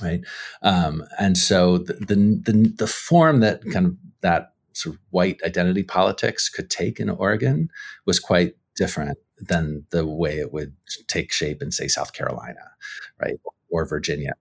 [0.00, 0.20] right?
[0.62, 5.40] Um, and so the, the, the the form that kind of that sort of white
[5.44, 7.68] identity politics could take in Oregon
[8.06, 10.74] was quite different than the way it would
[11.06, 12.72] take shape in say South Carolina,
[13.20, 13.38] right,
[13.70, 14.32] or Virginia.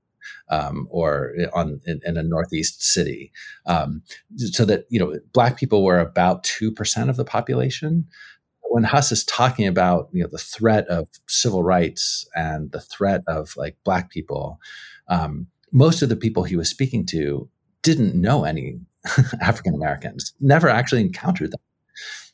[0.52, 3.32] Um, or on in, in, a northeast city,
[3.68, 4.02] um,
[4.36, 8.08] so that you know black people were about two percent of the population,
[8.70, 13.24] when Huss is talking about you know the threat of civil rights and the threat
[13.28, 14.60] of like black people,
[15.08, 17.50] um, most of the people he was speaking to
[17.82, 18.80] didn't know any
[19.42, 21.62] African Americans, never actually encountered them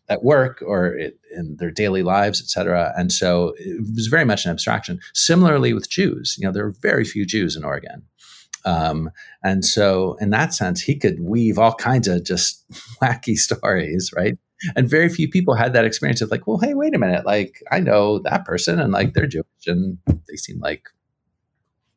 [0.07, 2.93] at work or it, in their daily lives, et cetera.
[2.95, 4.99] And so it was very much an abstraction.
[5.13, 8.03] Similarly with Jews, you know, there are very few Jews in Oregon.
[8.65, 9.11] Um,
[9.43, 12.63] and so, in that sense, he could weave all kinds of just
[13.01, 14.37] wacky stories, right?
[14.75, 17.61] And very few people had that experience of like, well, hey, wait a minute, like
[17.71, 19.97] I know that person and like they're Jewish and
[20.27, 20.89] they seem like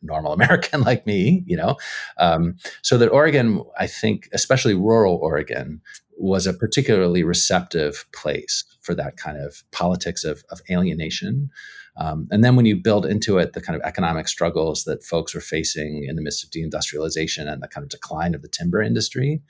[0.03, 1.77] normal American like me, you know.
[2.19, 5.81] Um, so that Oregon, I think, especially rural Oregon,
[6.19, 11.49] was a particularly receptive place for that kind of politics of, of alienation.
[11.97, 15.35] Um, and then when you build into it the kind of economic struggles that folks
[15.35, 18.83] were facing in the midst of deindustrialization and the kind of decline of the timber
[18.83, 19.43] industry,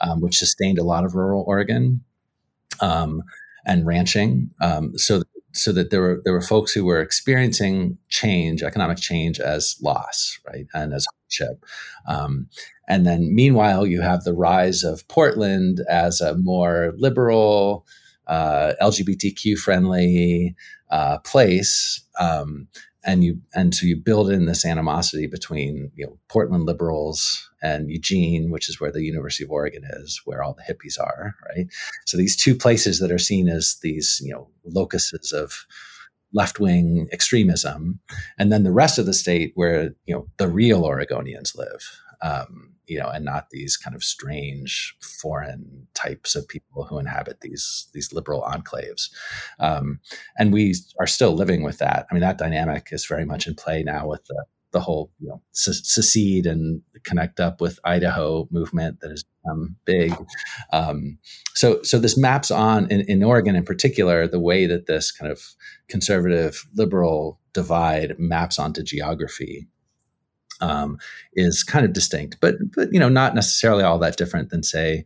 [0.00, 2.02] um, which sustained a lot of rural Oregon,
[2.80, 3.22] um,
[3.66, 4.50] and ranching.
[4.60, 5.22] Um, so
[5.52, 10.38] so that there were there were folks who were experiencing change, economic change, as loss,
[10.46, 11.64] right, and as hardship.
[12.06, 12.48] Um,
[12.88, 17.86] and then, meanwhile, you have the rise of Portland as a more liberal,
[18.26, 20.54] uh, LGBTQ friendly
[20.90, 22.02] uh, place.
[22.18, 22.68] Um,
[23.04, 27.90] and you and so you build in this animosity between you know Portland liberals and
[27.90, 31.66] Eugene, which is where the University of Oregon is, where all the hippies are, right?
[32.06, 35.66] So these two places that are seen as these you know locuses of
[36.32, 38.00] left wing extremism,
[38.38, 42.00] and then the rest of the state where you know the real Oregonians live.
[42.22, 47.40] Um, you know, and not these kind of strange foreign types of people who inhabit
[47.40, 49.10] these these liberal enclaves.
[49.60, 50.00] Um,
[50.36, 52.06] and we are still living with that.
[52.10, 55.28] I mean, that dynamic is very much in play now with the the whole you
[55.28, 60.14] know secede and connect up with Idaho movement that has become big.
[60.72, 61.18] Um,
[61.54, 65.30] so so this maps on in, in Oregon in particular the way that this kind
[65.30, 65.40] of
[65.88, 69.66] conservative liberal divide maps onto geography
[70.60, 70.98] um,
[71.32, 75.04] is kind of distinct, but but you know not necessarily all that different than say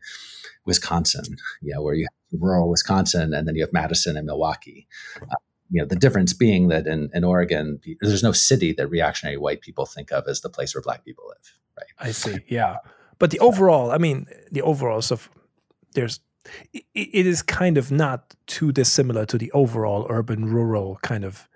[0.66, 4.86] Wisconsin, you know, where you have rural Wisconsin and then you have Madison and Milwaukee.
[5.20, 5.36] Uh,
[5.70, 9.60] you know, the difference being that in, in Oregon, there's no city that reactionary white
[9.60, 11.54] people think of as the place where black people live.
[11.78, 12.08] Right.
[12.08, 12.38] I see.
[12.48, 12.78] Yeah.
[13.18, 15.30] But the overall, I mean, the overall stuff,
[15.94, 16.20] there's,
[16.72, 21.48] it, it is kind of not too dissimilar to the overall urban rural kind of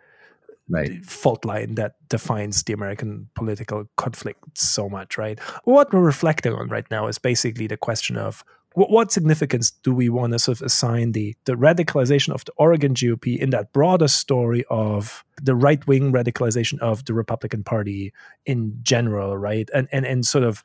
[0.68, 1.04] right.
[1.04, 5.38] fault line that defines the American political conflict so much, right?
[5.64, 8.44] What we're reflecting on right now is basically the question of
[8.74, 12.52] what, what significance do we want to sort of assign the, the radicalization of the
[12.56, 18.12] Oregon GOP in that broader story of the right wing radicalization of the Republican Party
[18.46, 19.68] in general, right?
[19.74, 20.62] And, and, and sort of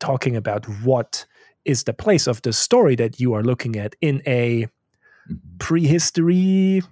[0.00, 1.26] talking about what
[1.64, 5.34] is the place of the story that you are looking at in a mm-hmm.
[5.58, 6.82] prehistory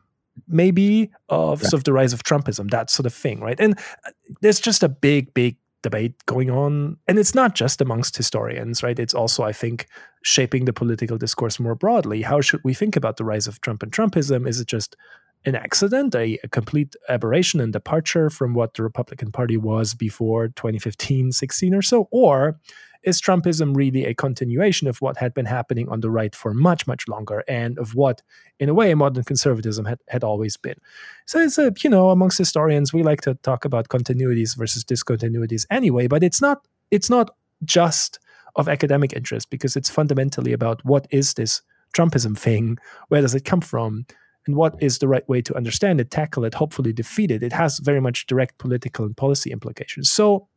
[0.49, 1.69] maybe of yeah.
[1.69, 3.59] sort of the rise of Trumpism, that sort of thing, right?
[3.61, 6.97] And uh, there's just a big, big debate going on.
[7.07, 8.99] And it's not just amongst historians, right?
[8.99, 9.87] It's also, I think,
[10.23, 12.23] shaping the political discourse more broadly.
[12.23, 14.49] How should we think about the rise of Trump and Trumpism?
[14.49, 14.97] Is it just
[15.45, 20.49] an accident, a, a complete aberration and departure from what the Republican Party was before
[20.49, 22.09] 2015, 16 or so?
[22.11, 22.59] Or
[23.05, 26.87] is Trumpism really a continuation of what had been happening on the right for much,
[26.87, 28.23] much longer and of what,
[28.59, 30.77] in a way, modern conservatism had, had always been?
[31.27, 35.67] So it's a, you know, amongst historians, we like to talk about continuities versus discontinuities
[35.71, 37.31] anyway, but it's not, it's not
[37.65, 38.19] just
[38.57, 41.63] of academic interest because it's fundamentally about what is this
[41.95, 42.79] Trumpism thing?
[43.09, 44.07] Where does it come from?
[44.47, 47.43] And what is the right way to understand it, tackle it, hopefully defeat it?
[47.43, 50.11] It has very much direct political and policy implications.
[50.11, 50.49] So,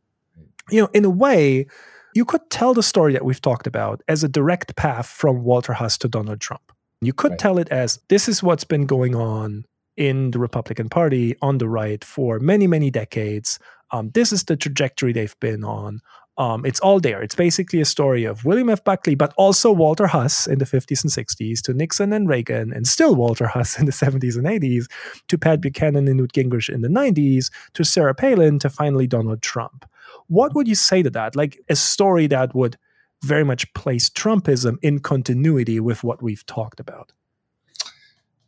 [0.70, 1.66] you know, in a way,
[2.14, 5.72] you could tell the story that we've talked about as a direct path from Walter
[5.72, 6.72] Huss to Donald Trump.
[7.00, 7.38] You could right.
[7.38, 9.64] tell it as this is what's been going on
[9.96, 13.58] in the Republican Party on the right for many, many decades.
[13.90, 16.00] Um, this is the trajectory they've been on.
[16.38, 17.20] Um, it's all there.
[17.20, 18.84] It's basically a story of William F.
[18.84, 22.86] Buckley, but also Walter Huss in the 50s and 60s, to Nixon and Reagan, and
[22.86, 24.84] still Walter Huss in the 70s and 80s,
[25.26, 29.42] to Pat Buchanan and Newt Gingrich in the 90s, to Sarah Palin, to finally Donald
[29.42, 29.84] Trump.
[30.28, 31.34] What would you say to that?
[31.36, 32.76] Like a story that would
[33.24, 37.12] very much place Trumpism in continuity with what we've talked about.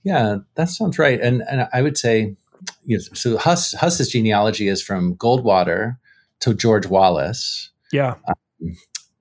[0.03, 1.21] Yeah, that sounds right.
[1.21, 2.37] And and I would say,
[2.85, 5.99] you know, so Huss Huss's genealogy is from Goldwater
[6.41, 7.71] to George Wallace.
[7.93, 8.15] Yeah.
[8.27, 8.77] Um,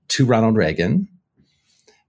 [0.10, 1.08] to Ronald Reagan.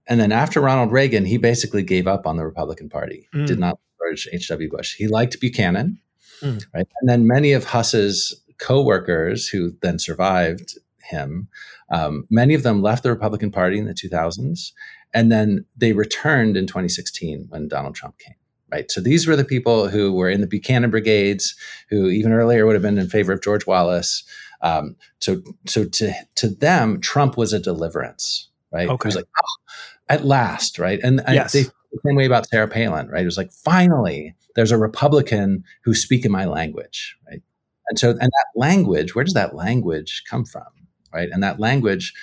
[0.07, 3.27] And then after Ronald Reagan, he basically gave up on the Republican Party.
[3.33, 3.47] Mm.
[3.47, 4.69] Did not George H.W.
[4.69, 4.95] Bush.
[4.95, 5.99] He liked Buchanan.
[6.41, 6.65] Mm.
[6.73, 6.87] Right.
[6.99, 11.49] And then many of Huss's co-workers who then survived him,
[11.91, 14.71] um, many of them left the Republican Party in the 2000s,
[15.13, 18.35] and then they returned in 2016 when Donald Trump came.
[18.71, 18.89] Right.
[18.89, 21.55] So these were the people who were in the Buchanan brigades,
[21.89, 24.23] who even earlier would have been in favor of George Wallace.
[24.61, 28.47] Um, so, so to to them, Trump was a deliverance.
[28.71, 28.87] Right.
[28.87, 29.07] Okay.
[29.07, 29.73] It was like, oh,
[30.07, 31.01] at last, right?
[31.03, 31.51] And, yes.
[31.51, 33.21] they the same way about Sarah Palin, right?
[33.21, 37.41] It was like, finally, there's a Republican who speak in my language, right?
[37.89, 40.67] And so, and that language, where does that language come from?
[41.13, 41.29] Right.
[41.31, 42.13] And that language,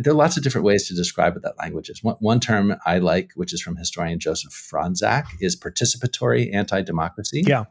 [0.00, 2.02] there are lots of different ways to describe what that language is.
[2.02, 7.44] One, one term I like, which is from historian Joseph Fronczak, is participatory anti democracy.
[7.46, 7.64] Yeah.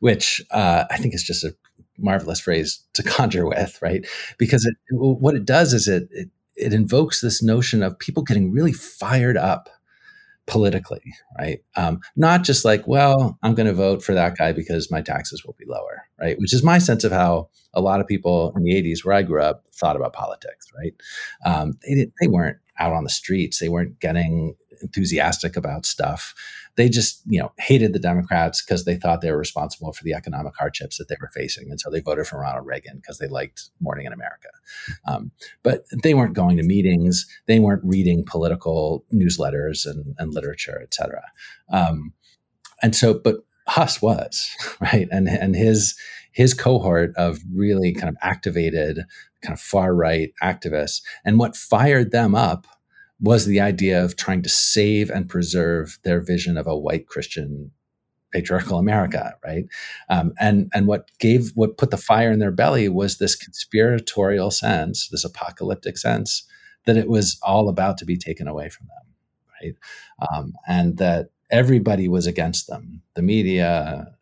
[0.00, 1.54] Which uh, I think is just a
[1.98, 4.04] marvelous phrase to conjure with, right?
[4.38, 8.52] Because it, what it does is it, it it invokes this notion of people getting
[8.52, 9.68] really fired up
[10.46, 11.60] politically, right?
[11.76, 15.44] Um, not just like, well, I'm going to vote for that guy because my taxes
[15.44, 16.38] will be lower, right?
[16.38, 19.22] Which is my sense of how a lot of people in the 80s, where I
[19.22, 20.94] grew up, thought about politics, right?
[21.46, 26.34] Um, they didn't, they weren't out on the streets, they weren't getting enthusiastic about stuff.
[26.76, 30.14] They just, you know, hated the Democrats because they thought they were responsible for the
[30.14, 33.28] economic hardships that they were facing, and so they voted for Ronald Reagan because they
[33.28, 34.48] liked Morning in America.
[35.06, 35.32] Um,
[35.62, 40.94] but they weren't going to meetings, they weren't reading political newsletters and, and literature, et
[40.94, 41.24] cetera.
[41.70, 42.14] Um,
[42.82, 44.50] and so, but Huss was
[44.80, 45.94] right, and and his
[46.32, 49.04] his cohort of really kind of activated,
[49.42, 52.66] kind of far right activists, and what fired them up
[53.20, 57.70] was the idea of trying to save and preserve their vision of a white Christian
[58.32, 59.66] patriarchal America, right?
[60.08, 64.50] Um, and and what gave what put the fire in their belly was this conspiratorial
[64.50, 66.44] sense, this apocalyptic sense
[66.86, 69.14] that it was all about to be taken away from them,
[69.62, 69.74] right?
[70.34, 74.16] Um, and that everybody was against them, the media,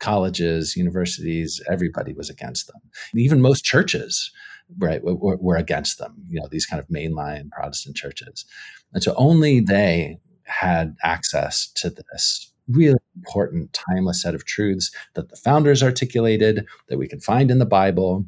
[0.00, 2.80] colleges, universities, everybody was against them.
[3.14, 4.32] Even most churches,
[4.78, 6.14] right, were, were against them.
[6.28, 8.44] You know, these kind of mainline Protestant churches,
[8.92, 15.28] and so only they had access to this really important, timeless set of truths that
[15.28, 18.24] the founders articulated, that we can find in the Bible,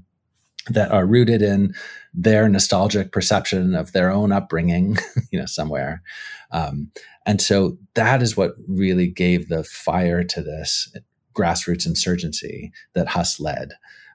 [0.68, 1.74] that are rooted in
[2.14, 4.96] their nostalgic perception of their own upbringing,
[5.30, 6.02] you know, somewhere.
[6.52, 6.90] Um,
[7.26, 10.92] and so that is what really gave the fire to this
[11.34, 13.72] grassroots insurgency that Huss led,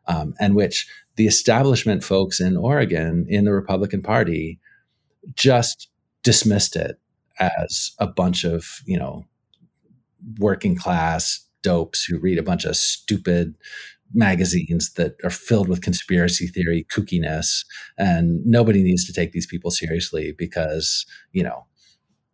[0.08, 4.60] um, and which the establishment folks in Oregon in the Republican Party
[5.36, 5.90] just
[6.24, 7.00] dismissed it
[7.40, 9.26] as a bunch of, you know,
[10.40, 13.56] working class dopes who read a bunch of stupid
[14.14, 17.66] magazines that are filled with conspiracy theory kookiness.
[17.98, 21.66] And nobody needs to take these people seriously because you know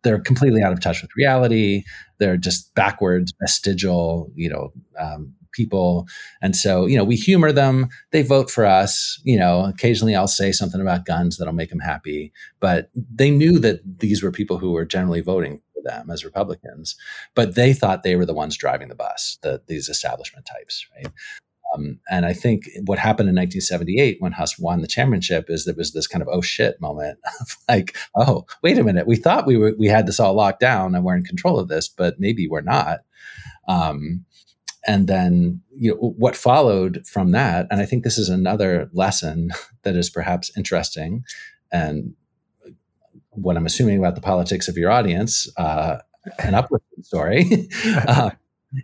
[0.02, 1.84] they're completely out of touch with reality.
[2.18, 6.06] They're just backwards vestigial you know um, people.
[6.42, 7.88] And so you know we humor them.
[8.10, 9.20] They vote for us.
[9.24, 12.32] You know occasionally i'll say something about guns that'll make them happy.
[12.60, 16.96] But they knew that these were people who were generally voting for them as Republicans,
[17.34, 21.12] but they thought they were the ones driving the bus, the, these establishment types, right?
[21.74, 25.74] Um, and I think what happened in 1978 when Huss won the championship is there
[25.74, 29.46] was this kind of oh shit moment of like, oh, wait a minute, we thought
[29.46, 32.20] we were we had this all locked down and we're in control of this, but
[32.20, 33.00] maybe we're not.
[33.66, 34.24] Um,
[34.86, 39.50] and then you know what followed from that, and I think this is another lesson
[39.82, 41.24] that is perhaps interesting
[41.72, 42.14] and
[43.30, 45.98] what I'm assuming about the politics of your audience, uh,
[46.38, 48.30] an uplifting story, uh,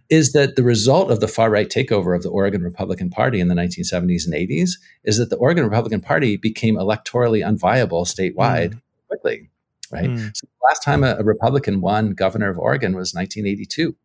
[0.09, 3.49] is that the result of the far right takeover of the Oregon Republican Party in
[3.49, 4.73] the 1970s and 80s
[5.05, 8.83] is that the Oregon Republican Party became electorally unviable statewide mm.
[9.09, 9.51] quickly.
[9.91, 10.09] Right.
[10.09, 10.31] Mm.
[10.37, 13.97] So the last time a, a Republican won governor of Oregon was 1982.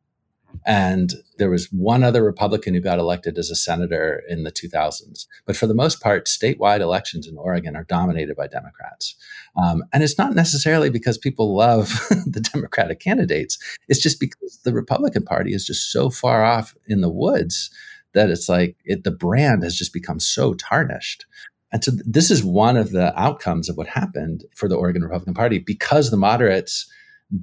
[0.65, 5.25] And there was one other Republican who got elected as a senator in the 2000s.
[5.45, 9.15] But for the most part, statewide elections in Oregon are dominated by Democrats.
[9.61, 11.89] Um, and it's not necessarily because people love
[12.25, 13.57] the Democratic candidates,
[13.87, 17.69] it's just because the Republican Party is just so far off in the woods
[18.13, 21.25] that it's like it, the brand has just become so tarnished.
[21.71, 25.33] And so this is one of the outcomes of what happened for the Oregon Republican
[25.33, 26.89] Party because the moderates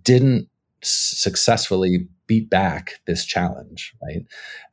[0.03, 0.49] didn't
[0.83, 4.25] successfully beat back this challenge, right?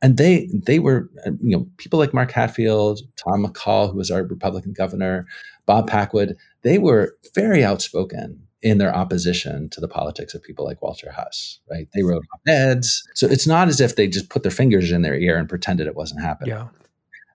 [0.02, 1.10] And they they were
[1.42, 5.26] you know people like Mark Hatfield, Tom McCall, who was our Republican governor,
[5.66, 10.82] Bob Packwood, they were very outspoken in their opposition to the politics of people like
[10.82, 11.88] Walter Huss, right?
[11.94, 13.02] They wrote op-eds.
[13.14, 15.86] So it's not as if they just put their fingers in their ear and pretended
[15.86, 16.54] it wasn't happening.
[16.54, 16.68] Yeah.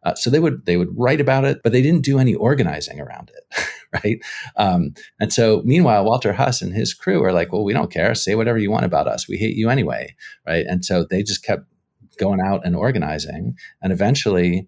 [0.03, 2.99] Uh, so they would they would write about it, but they didn't do any organizing
[2.99, 3.65] around it,
[4.03, 4.19] right?
[4.57, 8.15] Um, and so meanwhile, Walter Huss and his crew are like, "Well, we don't care.
[8.15, 9.27] Say whatever you want about us.
[9.27, 10.15] We hate you anyway,
[10.47, 11.63] right?" And so they just kept
[12.19, 14.67] going out and organizing, and eventually,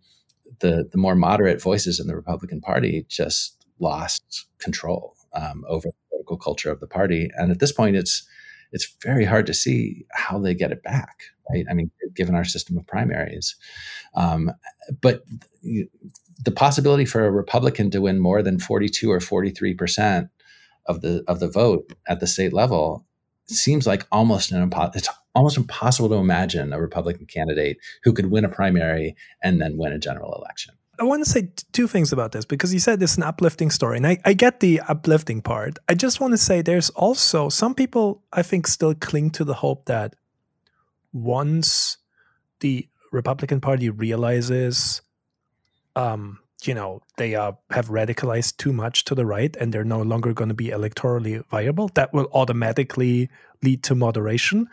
[0.59, 5.93] the the more moderate voices in the Republican Party just lost control um, over the
[6.09, 7.29] political culture of the party.
[7.35, 8.27] And at this point, it's
[8.71, 11.65] it's very hard to see how they get it back, right?
[11.69, 13.55] I mean, given our system of primaries.
[14.15, 14.51] Um,
[15.01, 15.23] but
[16.43, 20.30] the possibility for a Republican to win more than 42 or 43 percent
[20.85, 23.05] of the of the vote at the state level
[23.47, 28.31] seems like almost an impo- it's almost impossible to imagine a Republican candidate who could
[28.31, 30.73] win a primary and then win a general election.
[30.99, 33.97] I want to say two things about this because you said it's an uplifting story,
[33.97, 35.77] and I, I get the uplifting part.
[35.88, 39.53] I just want to say there's also some people I think still cling to the
[39.53, 40.15] hope that
[41.14, 41.97] once
[42.61, 45.01] the Republican Party realizes,
[45.98, 50.02] um, you know, they uh, have radicalized too much to the right and they're no
[50.02, 53.30] longer going to be electorally viable, that will automatically
[53.64, 54.68] lead to moderation.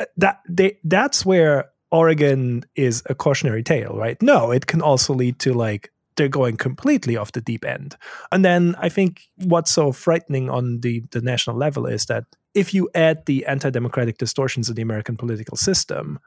[0.00, 4.20] Uh, that they, that's where Oregon is a cautionary tale, right?
[4.22, 7.96] No, it can also lead to like they're going completely off the deep end.
[8.30, 12.24] And then I think what's so frightening on the, the national level is that
[12.54, 16.18] if you add the anti democratic distortions of the American political system,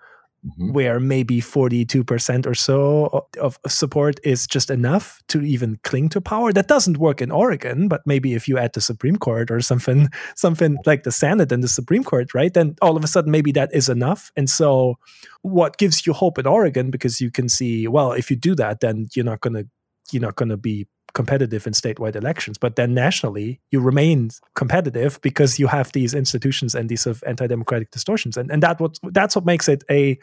[0.46, 0.74] mm-hmm.
[0.74, 6.54] where maybe 42% or so of support is just enough to even cling to power.
[6.54, 10.10] That doesn't work in Oregon, but maybe if you add the Supreme Court or something,
[10.36, 12.54] something like the Senate and the Supreme Court, right?
[12.54, 14.32] Then all of a sudden maybe that is enough.
[14.36, 14.96] And so
[15.42, 18.80] what gives you hope in Oregon, because you can see, well, if you do that,
[18.80, 19.64] then you're not gonna
[20.12, 22.60] you're not gonna be competitive in statewide elections.
[22.60, 27.24] But then nationally, you remain competitive because you have these institutions and these sort of
[27.26, 30.20] anti-democratic distortions, and and that what that's what makes it a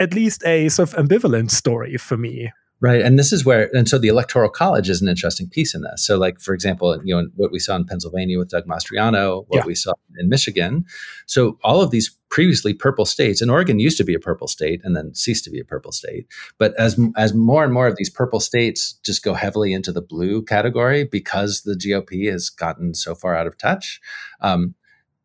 [0.00, 3.02] at least a sort of ambivalent story for me Right.
[3.02, 6.06] And this is where, and so the Electoral College is an interesting piece in this.
[6.06, 9.58] So, like, for example, you know, what we saw in Pennsylvania with Doug Mastriano, what
[9.58, 9.66] yeah.
[9.66, 10.84] we saw in Michigan.
[11.26, 14.80] So, all of these previously purple states, and Oregon used to be a purple state
[14.84, 16.28] and then ceased to be a purple state.
[16.58, 20.02] But as, as more and more of these purple states just go heavily into the
[20.02, 24.00] blue category because the GOP has gotten so far out of touch,
[24.40, 24.74] um,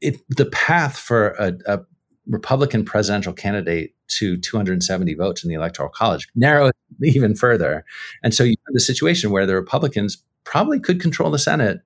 [0.01, 1.79] it, the path for a, a
[2.25, 6.71] Republican presidential candidate to 270 votes in the Electoral College narrows
[7.03, 7.85] even further.
[8.23, 11.81] And so you have the situation where the Republicans probably could control the Senate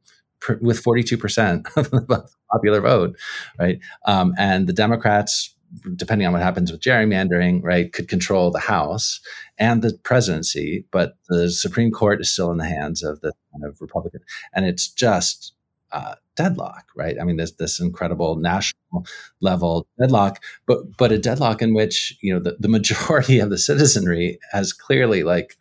[0.61, 3.17] with 42% of the popular vote,
[3.59, 3.79] right?
[4.05, 5.53] Um, and the Democrats,
[5.95, 9.19] depending on what happens with gerrymandering, right, could control the House
[9.57, 13.65] and the presidency, but the Supreme Court is still in the hands of the kind
[13.65, 14.21] of Republican.
[14.53, 15.53] And it's just
[15.91, 17.15] uh, deadlock, right?
[17.19, 19.05] I mean, there's this incredible national
[19.41, 23.57] level deadlock, but but a deadlock in which you know the, the majority of the
[23.57, 25.55] citizenry has clearly like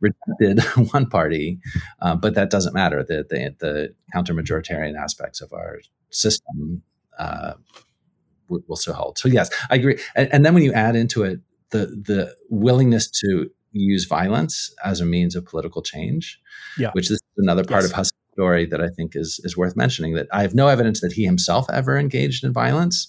[0.00, 0.62] rejected
[0.92, 1.58] one party,
[2.00, 3.02] uh, but that doesn't matter.
[3.02, 5.80] The the, the counter majoritarian aspects of our
[6.10, 6.82] system
[7.18, 7.54] uh,
[8.48, 9.18] will, will still hold.
[9.18, 9.98] So yes, I agree.
[10.14, 11.40] And, and then when you add into it
[11.70, 16.40] the the willingness to use violence as a means of political change,
[16.78, 16.90] yeah.
[16.92, 17.90] which this is another part yes.
[17.90, 20.14] of Huss story that I think is is worth mentioning.
[20.14, 23.08] That I have no evidence that he himself ever engaged in violence,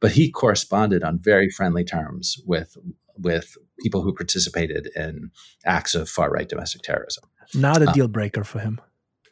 [0.00, 2.76] but he corresponded on very friendly terms with
[3.16, 5.30] with people who participated in
[5.66, 7.24] acts of far right domestic terrorism.
[7.54, 8.80] Not a uh, deal breaker for him.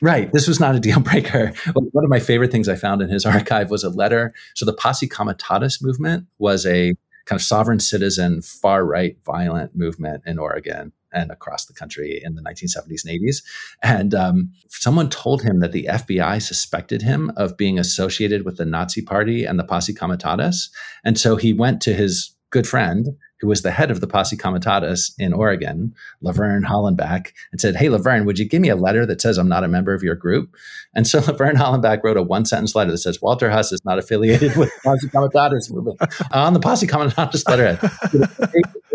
[0.02, 0.30] Right.
[0.32, 1.52] This was not a deal breaker.
[1.74, 4.34] One of my favorite things I found in his archive was a letter.
[4.54, 6.94] So the Posse Comitatus movement was a
[7.26, 12.34] kind of sovereign citizen, far right violent movement in Oregon and across the country in
[12.34, 13.42] the 1970s and 80s.
[13.82, 18.66] And um, someone told him that the FBI suspected him of being associated with the
[18.66, 20.68] Nazi Party and the Posse Comitatus.
[21.04, 23.08] And so he went to his good friend
[23.40, 27.88] who was the head of the Posse Comitatus in Oregon, Laverne Hollenbach, and said, Hey,
[27.88, 30.14] Laverne, would you give me a letter that says I'm not a member of your
[30.14, 30.54] group?
[30.94, 33.98] And so Laverne Hollenbach wrote a one sentence letter that says, Walter Huss is not
[33.98, 36.00] affiliated with the Posse Comitatus movement.
[36.32, 37.78] On the Posse Comitatus letterhead,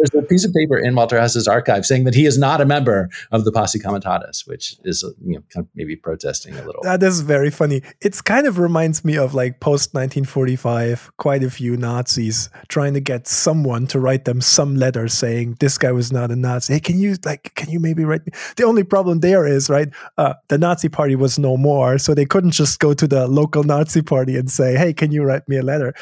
[0.01, 2.65] there's a piece of paper in Walter Huss's archive saying that he is not a
[2.65, 6.65] member of the Posse Comitatus, which is uh, you know kind of maybe protesting a
[6.65, 6.81] little.
[6.81, 7.83] That is very funny.
[8.01, 12.99] It's kind of reminds me of like post 1945, quite a few Nazis trying to
[12.99, 16.73] get someone to write them some letter saying this guy was not a Nazi.
[16.73, 18.31] Hey, can you like can you maybe write me?
[18.55, 22.25] The only problem there is right, uh, the Nazi Party was no more, so they
[22.25, 25.57] couldn't just go to the local Nazi Party and say, hey, can you write me
[25.57, 25.93] a letter?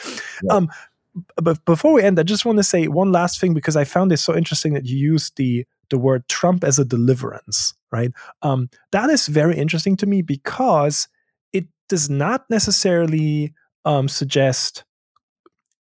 [0.43, 0.53] Yeah.
[0.53, 0.69] Um,
[1.41, 4.11] but before we end, I just want to say one last thing because I found
[4.11, 8.11] it so interesting that you used the the word Trump as a deliverance, right?
[8.43, 11.07] Um, that is very interesting to me because
[11.51, 14.83] it does not necessarily um, suggest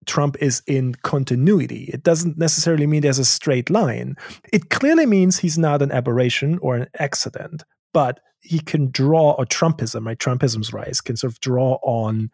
[0.08, 1.90] Trump is in continuity.
[1.94, 4.16] It doesn't necessarily mean there's a straight line.
[4.52, 7.64] It clearly means he's not an aberration or an accident,
[7.94, 10.18] but he can draw, or Trumpism, right?
[10.18, 12.32] Trumpism's rise can sort of draw on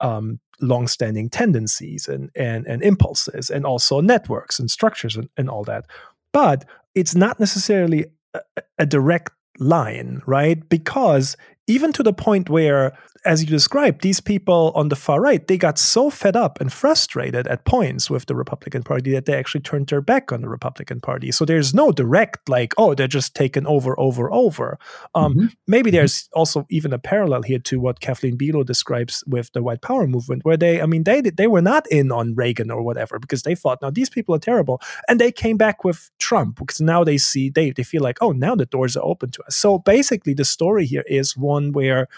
[0.00, 5.64] um, long-standing tendencies and, and, and impulses and also networks and structures and, and all
[5.64, 5.86] that.
[6.32, 6.64] But
[6.94, 8.40] it's not necessarily a,
[8.78, 10.68] a direct line, right?
[10.68, 11.36] Because
[11.66, 15.58] even to the point where as you described, these people on the far right, they
[15.58, 19.60] got so fed up and frustrated at points with the Republican Party that they actually
[19.60, 21.32] turned their back on the Republican Party.
[21.32, 24.78] So there's no direct, like, oh, they're just taken over, over, over.
[25.14, 25.46] Um, mm-hmm.
[25.66, 25.96] Maybe mm-hmm.
[25.96, 30.06] there's also even a parallel here to what Kathleen Belew describes with the White Power
[30.06, 33.42] movement, where they, I mean, they they were not in on Reagan or whatever because
[33.42, 37.04] they thought, now these people are terrible, and they came back with Trump because now
[37.04, 39.56] they see they they feel like, oh, now the doors are open to us.
[39.56, 42.08] So basically, the story here is one where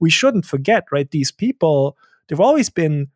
[0.00, 1.10] we shouldn't forget, right?
[1.10, 1.96] These people,
[2.28, 3.08] they've always been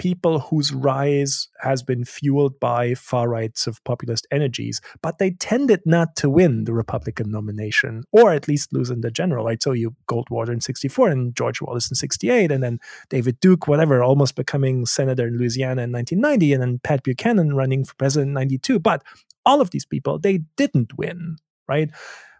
[0.00, 5.78] people whose rise has been fueled by far rights of populist energies, but they tended
[5.84, 9.62] not to win the Republican nomination, or at least lose in the general, right?
[9.62, 12.80] So you Goldwater in 64 and George Wallace in 68, and then
[13.10, 17.84] David Duke, whatever, almost becoming senator in Louisiana in 1990, and then Pat Buchanan running
[17.84, 18.78] for president in 92.
[18.78, 19.02] But
[19.44, 21.36] all of these people, they didn't win,
[21.68, 21.90] right?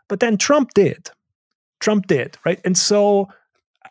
[0.09, 1.10] But then Trump did.
[1.78, 2.60] Trump did, right?
[2.64, 3.28] And so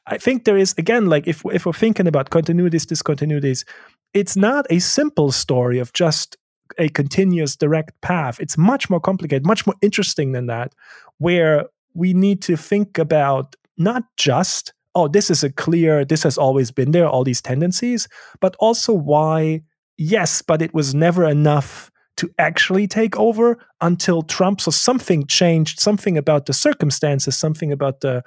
[0.08, 3.66] I think there is again like if if we're thinking about continuities, discontinuities,
[4.14, 6.38] it's not a simple story of just
[6.78, 8.40] a continuous direct path.
[8.40, 10.74] It's much more complicated, much more interesting than that,
[11.18, 16.38] where we need to think about not just oh this is a clear this has
[16.38, 18.08] always been there all these tendencies,
[18.40, 19.62] but also why
[19.98, 21.89] yes, but it was never enough
[22.20, 24.60] to actually take over until Trump.
[24.60, 28.24] So something changed, something about the circumstances, something about the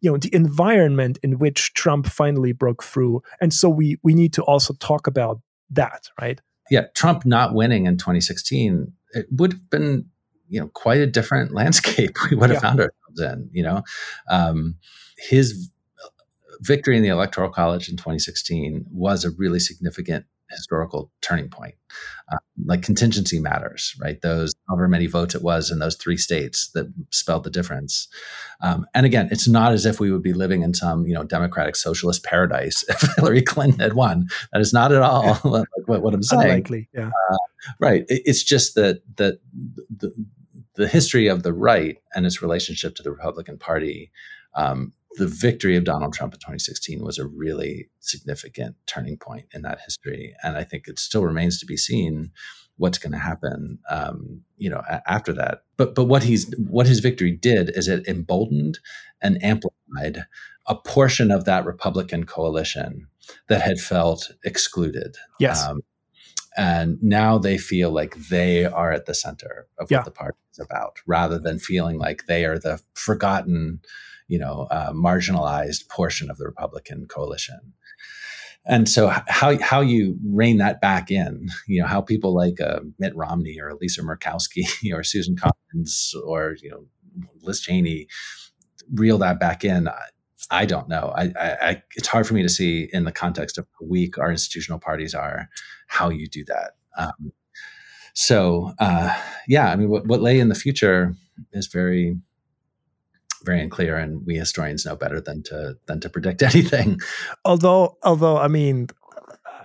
[0.00, 3.22] you know the environment in which Trump finally broke through.
[3.40, 5.40] And so we we need to also talk about
[5.70, 6.40] that, right?
[6.68, 10.06] Yeah, Trump not winning in 2016, it would have been
[10.48, 12.68] you know quite a different landscape we would have yeah.
[12.68, 13.50] found ourselves in.
[13.52, 13.82] You know,
[14.28, 14.76] um,
[15.16, 15.70] his
[16.60, 21.74] victory in the electoral college in 2016 was a really significant historical turning point.
[22.30, 24.20] Uh, like contingency matters, right?
[24.20, 28.08] Those however many votes it was in those three states that spelled the difference.
[28.60, 31.24] Um, and again, it's not as if we would be living in some you know
[31.24, 34.28] democratic socialist paradise if Hillary Clinton had won.
[34.52, 36.42] That is not at all like what, what, I'm saying.
[36.42, 37.10] Unlikely, yeah.
[37.30, 37.36] Uh,
[37.80, 38.04] right.
[38.08, 39.40] It, it's just that that
[39.96, 40.12] the,
[40.74, 44.10] the history of the right and its relationship to the Republican Party
[44.54, 49.62] um, the victory of Donald Trump in 2016 was a really significant turning point in
[49.62, 52.30] that history, and I think it still remains to be seen
[52.76, 55.62] what's going to happen, um, you know, a- after that.
[55.76, 58.78] But but what he's what his victory did is it emboldened
[59.20, 60.24] and amplified
[60.66, 63.08] a portion of that Republican coalition
[63.48, 65.16] that had felt excluded.
[65.40, 65.66] Yes.
[65.66, 65.80] Um,
[66.56, 69.98] and now they feel like they are at the center of yeah.
[69.98, 73.80] what the party is about, rather than feeling like they are the forgotten
[74.28, 77.58] you know, uh, marginalized portion of the Republican coalition.
[78.66, 82.80] And so, how how you rein that back in, you know, how people like uh,
[82.98, 84.64] Mitt Romney or Lisa Murkowski
[84.94, 86.84] or Susan Collins or you know
[87.42, 88.06] Liz Cheney
[88.92, 89.88] reel that back in.
[90.50, 91.12] I don't know.
[91.16, 94.30] I, I, it's hard for me to see in the context of how weak our
[94.30, 95.48] institutional parties are,
[95.88, 96.72] how you do that.
[96.96, 97.32] Um,
[98.14, 99.14] so, uh,
[99.46, 101.14] yeah, I mean, what, what lay in the future
[101.52, 102.18] is very
[103.48, 106.98] very unclear, and we historians know better than to than to predict anything.
[107.44, 108.88] Although, although I mean,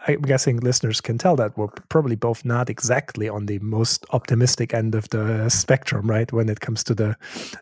[0.07, 4.73] I'm guessing listeners can tell that we're probably both not exactly on the most optimistic
[4.73, 6.31] end of the spectrum, right?
[6.31, 7.15] When it comes to the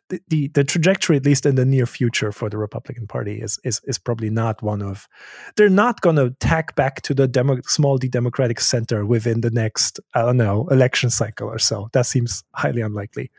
[0.09, 3.81] the, the trajectory, at least in the near future, for the Republican Party is is
[3.85, 5.07] is probably not one of.
[5.55, 9.51] They're not going to tack back to the demo, small d democratic center within the
[9.51, 11.89] next I don't know election cycle or so.
[11.93, 13.31] That seems highly unlikely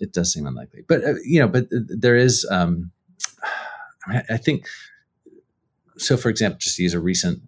[0.00, 0.84] it does seem unlikely.
[0.88, 2.46] But uh, you know, but there is.
[2.50, 2.90] Um,
[4.06, 4.66] I, mean, I think
[5.96, 6.16] so.
[6.16, 7.42] For example, just to use a recent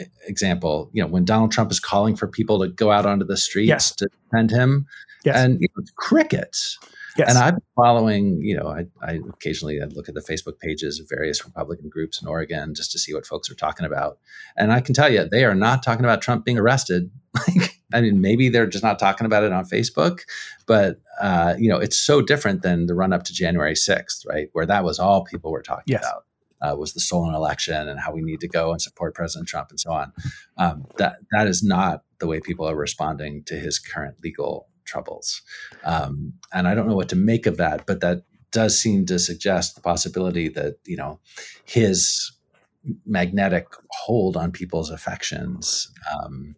[0.00, 3.26] uh, example, you know, when Donald Trump is calling for people to go out onto
[3.26, 3.94] the streets yes.
[3.96, 4.86] to defend him,
[5.24, 5.36] yes.
[5.36, 6.78] and you know, crickets.
[7.16, 7.30] Yes.
[7.30, 11.08] And I'm following, you know, I, I occasionally I look at the Facebook pages of
[11.08, 14.18] various Republican groups in Oregon just to see what folks are talking about.
[14.56, 17.10] And I can tell you, they are not talking about Trump being arrested.
[17.92, 20.20] I mean, maybe they're just not talking about it on Facebook,
[20.66, 24.48] but uh, you know, it's so different than the run up to January 6th, right?
[24.52, 26.04] Where that was all people were talking yes.
[26.04, 26.24] about.
[26.62, 29.68] Uh, was the stolen election and how we need to go and support President Trump
[29.68, 30.10] and so on.
[30.56, 35.42] Um, that that is not the way people are responding to his current legal troubles.
[35.84, 38.22] Um, and I don't know what to make of that, but that
[38.52, 41.20] does seem to suggest the possibility that you know
[41.64, 42.32] his
[43.04, 46.56] magnetic hold on people's affections um,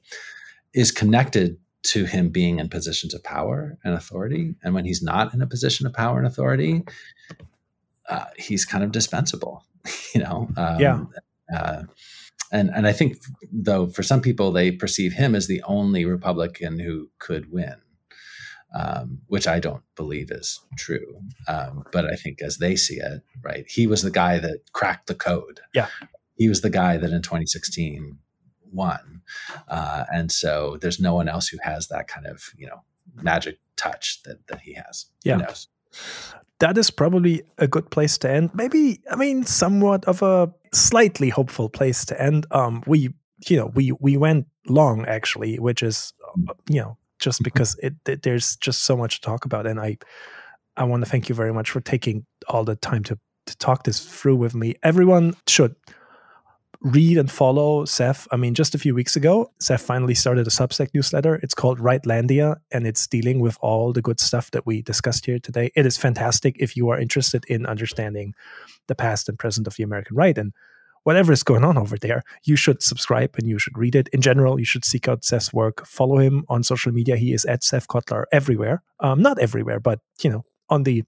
[0.78, 4.54] is connected to him being in positions of power and authority.
[4.62, 6.84] And when he's not in a position of power and authority,
[8.08, 9.64] uh, he's kind of dispensable,
[10.14, 10.48] you know?
[10.56, 11.04] Um, yeah.
[11.54, 11.82] Uh,
[12.50, 13.18] and and I think
[13.52, 17.74] though for some people they perceive him as the only Republican who could win
[18.74, 21.20] um, which I don't believe is true.
[21.46, 25.06] Um, but I think as they see it, right, he was the guy that cracked
[25.06, 25.60] the code.
[25.74, 25.88] Yeah.
[26.36, 28.18] He was the guy that in 2016
[28.72, 29.22] won.
[29.68, 32.82] Uh, and so there's no one else who has that kind of, you know,
[33.14, 35.06] magic touch that, that he has.
[35.24, 35.46] Yeah.
[36.60, 38.50] That is probably a good place to end.
[38.54, 42.46] Maybe, I mean, somewhat of a slightly hopeful place to end.
[42.50, 43.14] Um, we,
[43.48, 46.48] you know, we we went long actually, which is, mm.
[46.68, 47.44] you know, just mm-hmm.
[47.44, 49.96] because it, it, there's just so much to talk about and i
[50.76, 53.84] i want to thank you very much for taking all the time to to talk
[53.84, 55.74] this through with me everyone should
[56.80, 58.28] read and follow Seth.
[58.30, 61.36] I mean, just a few weeks ago, Seth finally started a Substack newsletter.
[61.36, 65.38] It's called Rightlandia, and it's dealing with all the good stuff that we discussed here
[65.38, 65.70] today.
[65.74, 68.34] It is fantastic if you are interested in understanding
[68.86, 70.38] the past and present of the American right.
[70.38, 70.52] And
[71.02, 74.08] whatever is going on over there, you should subscribe and you should read it.
[74.08, 75.84] In general, you should seek out Seth's work.
[75.86, 77.16] Follow him on social media.
[77.16, 78.82] He is at Seth Cotlar everywhere.
[79.00, 81.04] Um, not everywhere, but you know, on the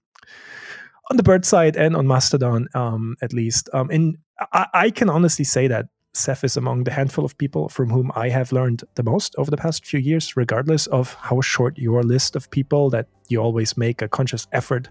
[1.11, 3.69] on the bird side and on Mastodon, um, at least.
[3.73, 4.17] Um, and
[4.53, 8.11] I, I can honestly say that Seth is among the handful of people from whom
[8.15, 12.01] I have learned the most over the past few years, regardless of how short your
[12.03, 14.87] list of people that you always make a conscious effort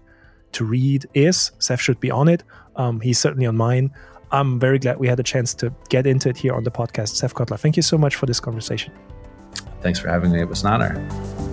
[0.51, 1.51] to read is.
[1.57, 2.43] Seth should be on it.
[2.75, 3.91] Um, he's certainly on mine.
[4.31, 7.15] I'm very glad we had a chance to get into it here on the podcast.
[7.15, 8.93] Seth Cotlar, thank you so much for this conversation.
[9.81, 10.39] Thanks for having me.
[10.39, 11.50] It was an honor.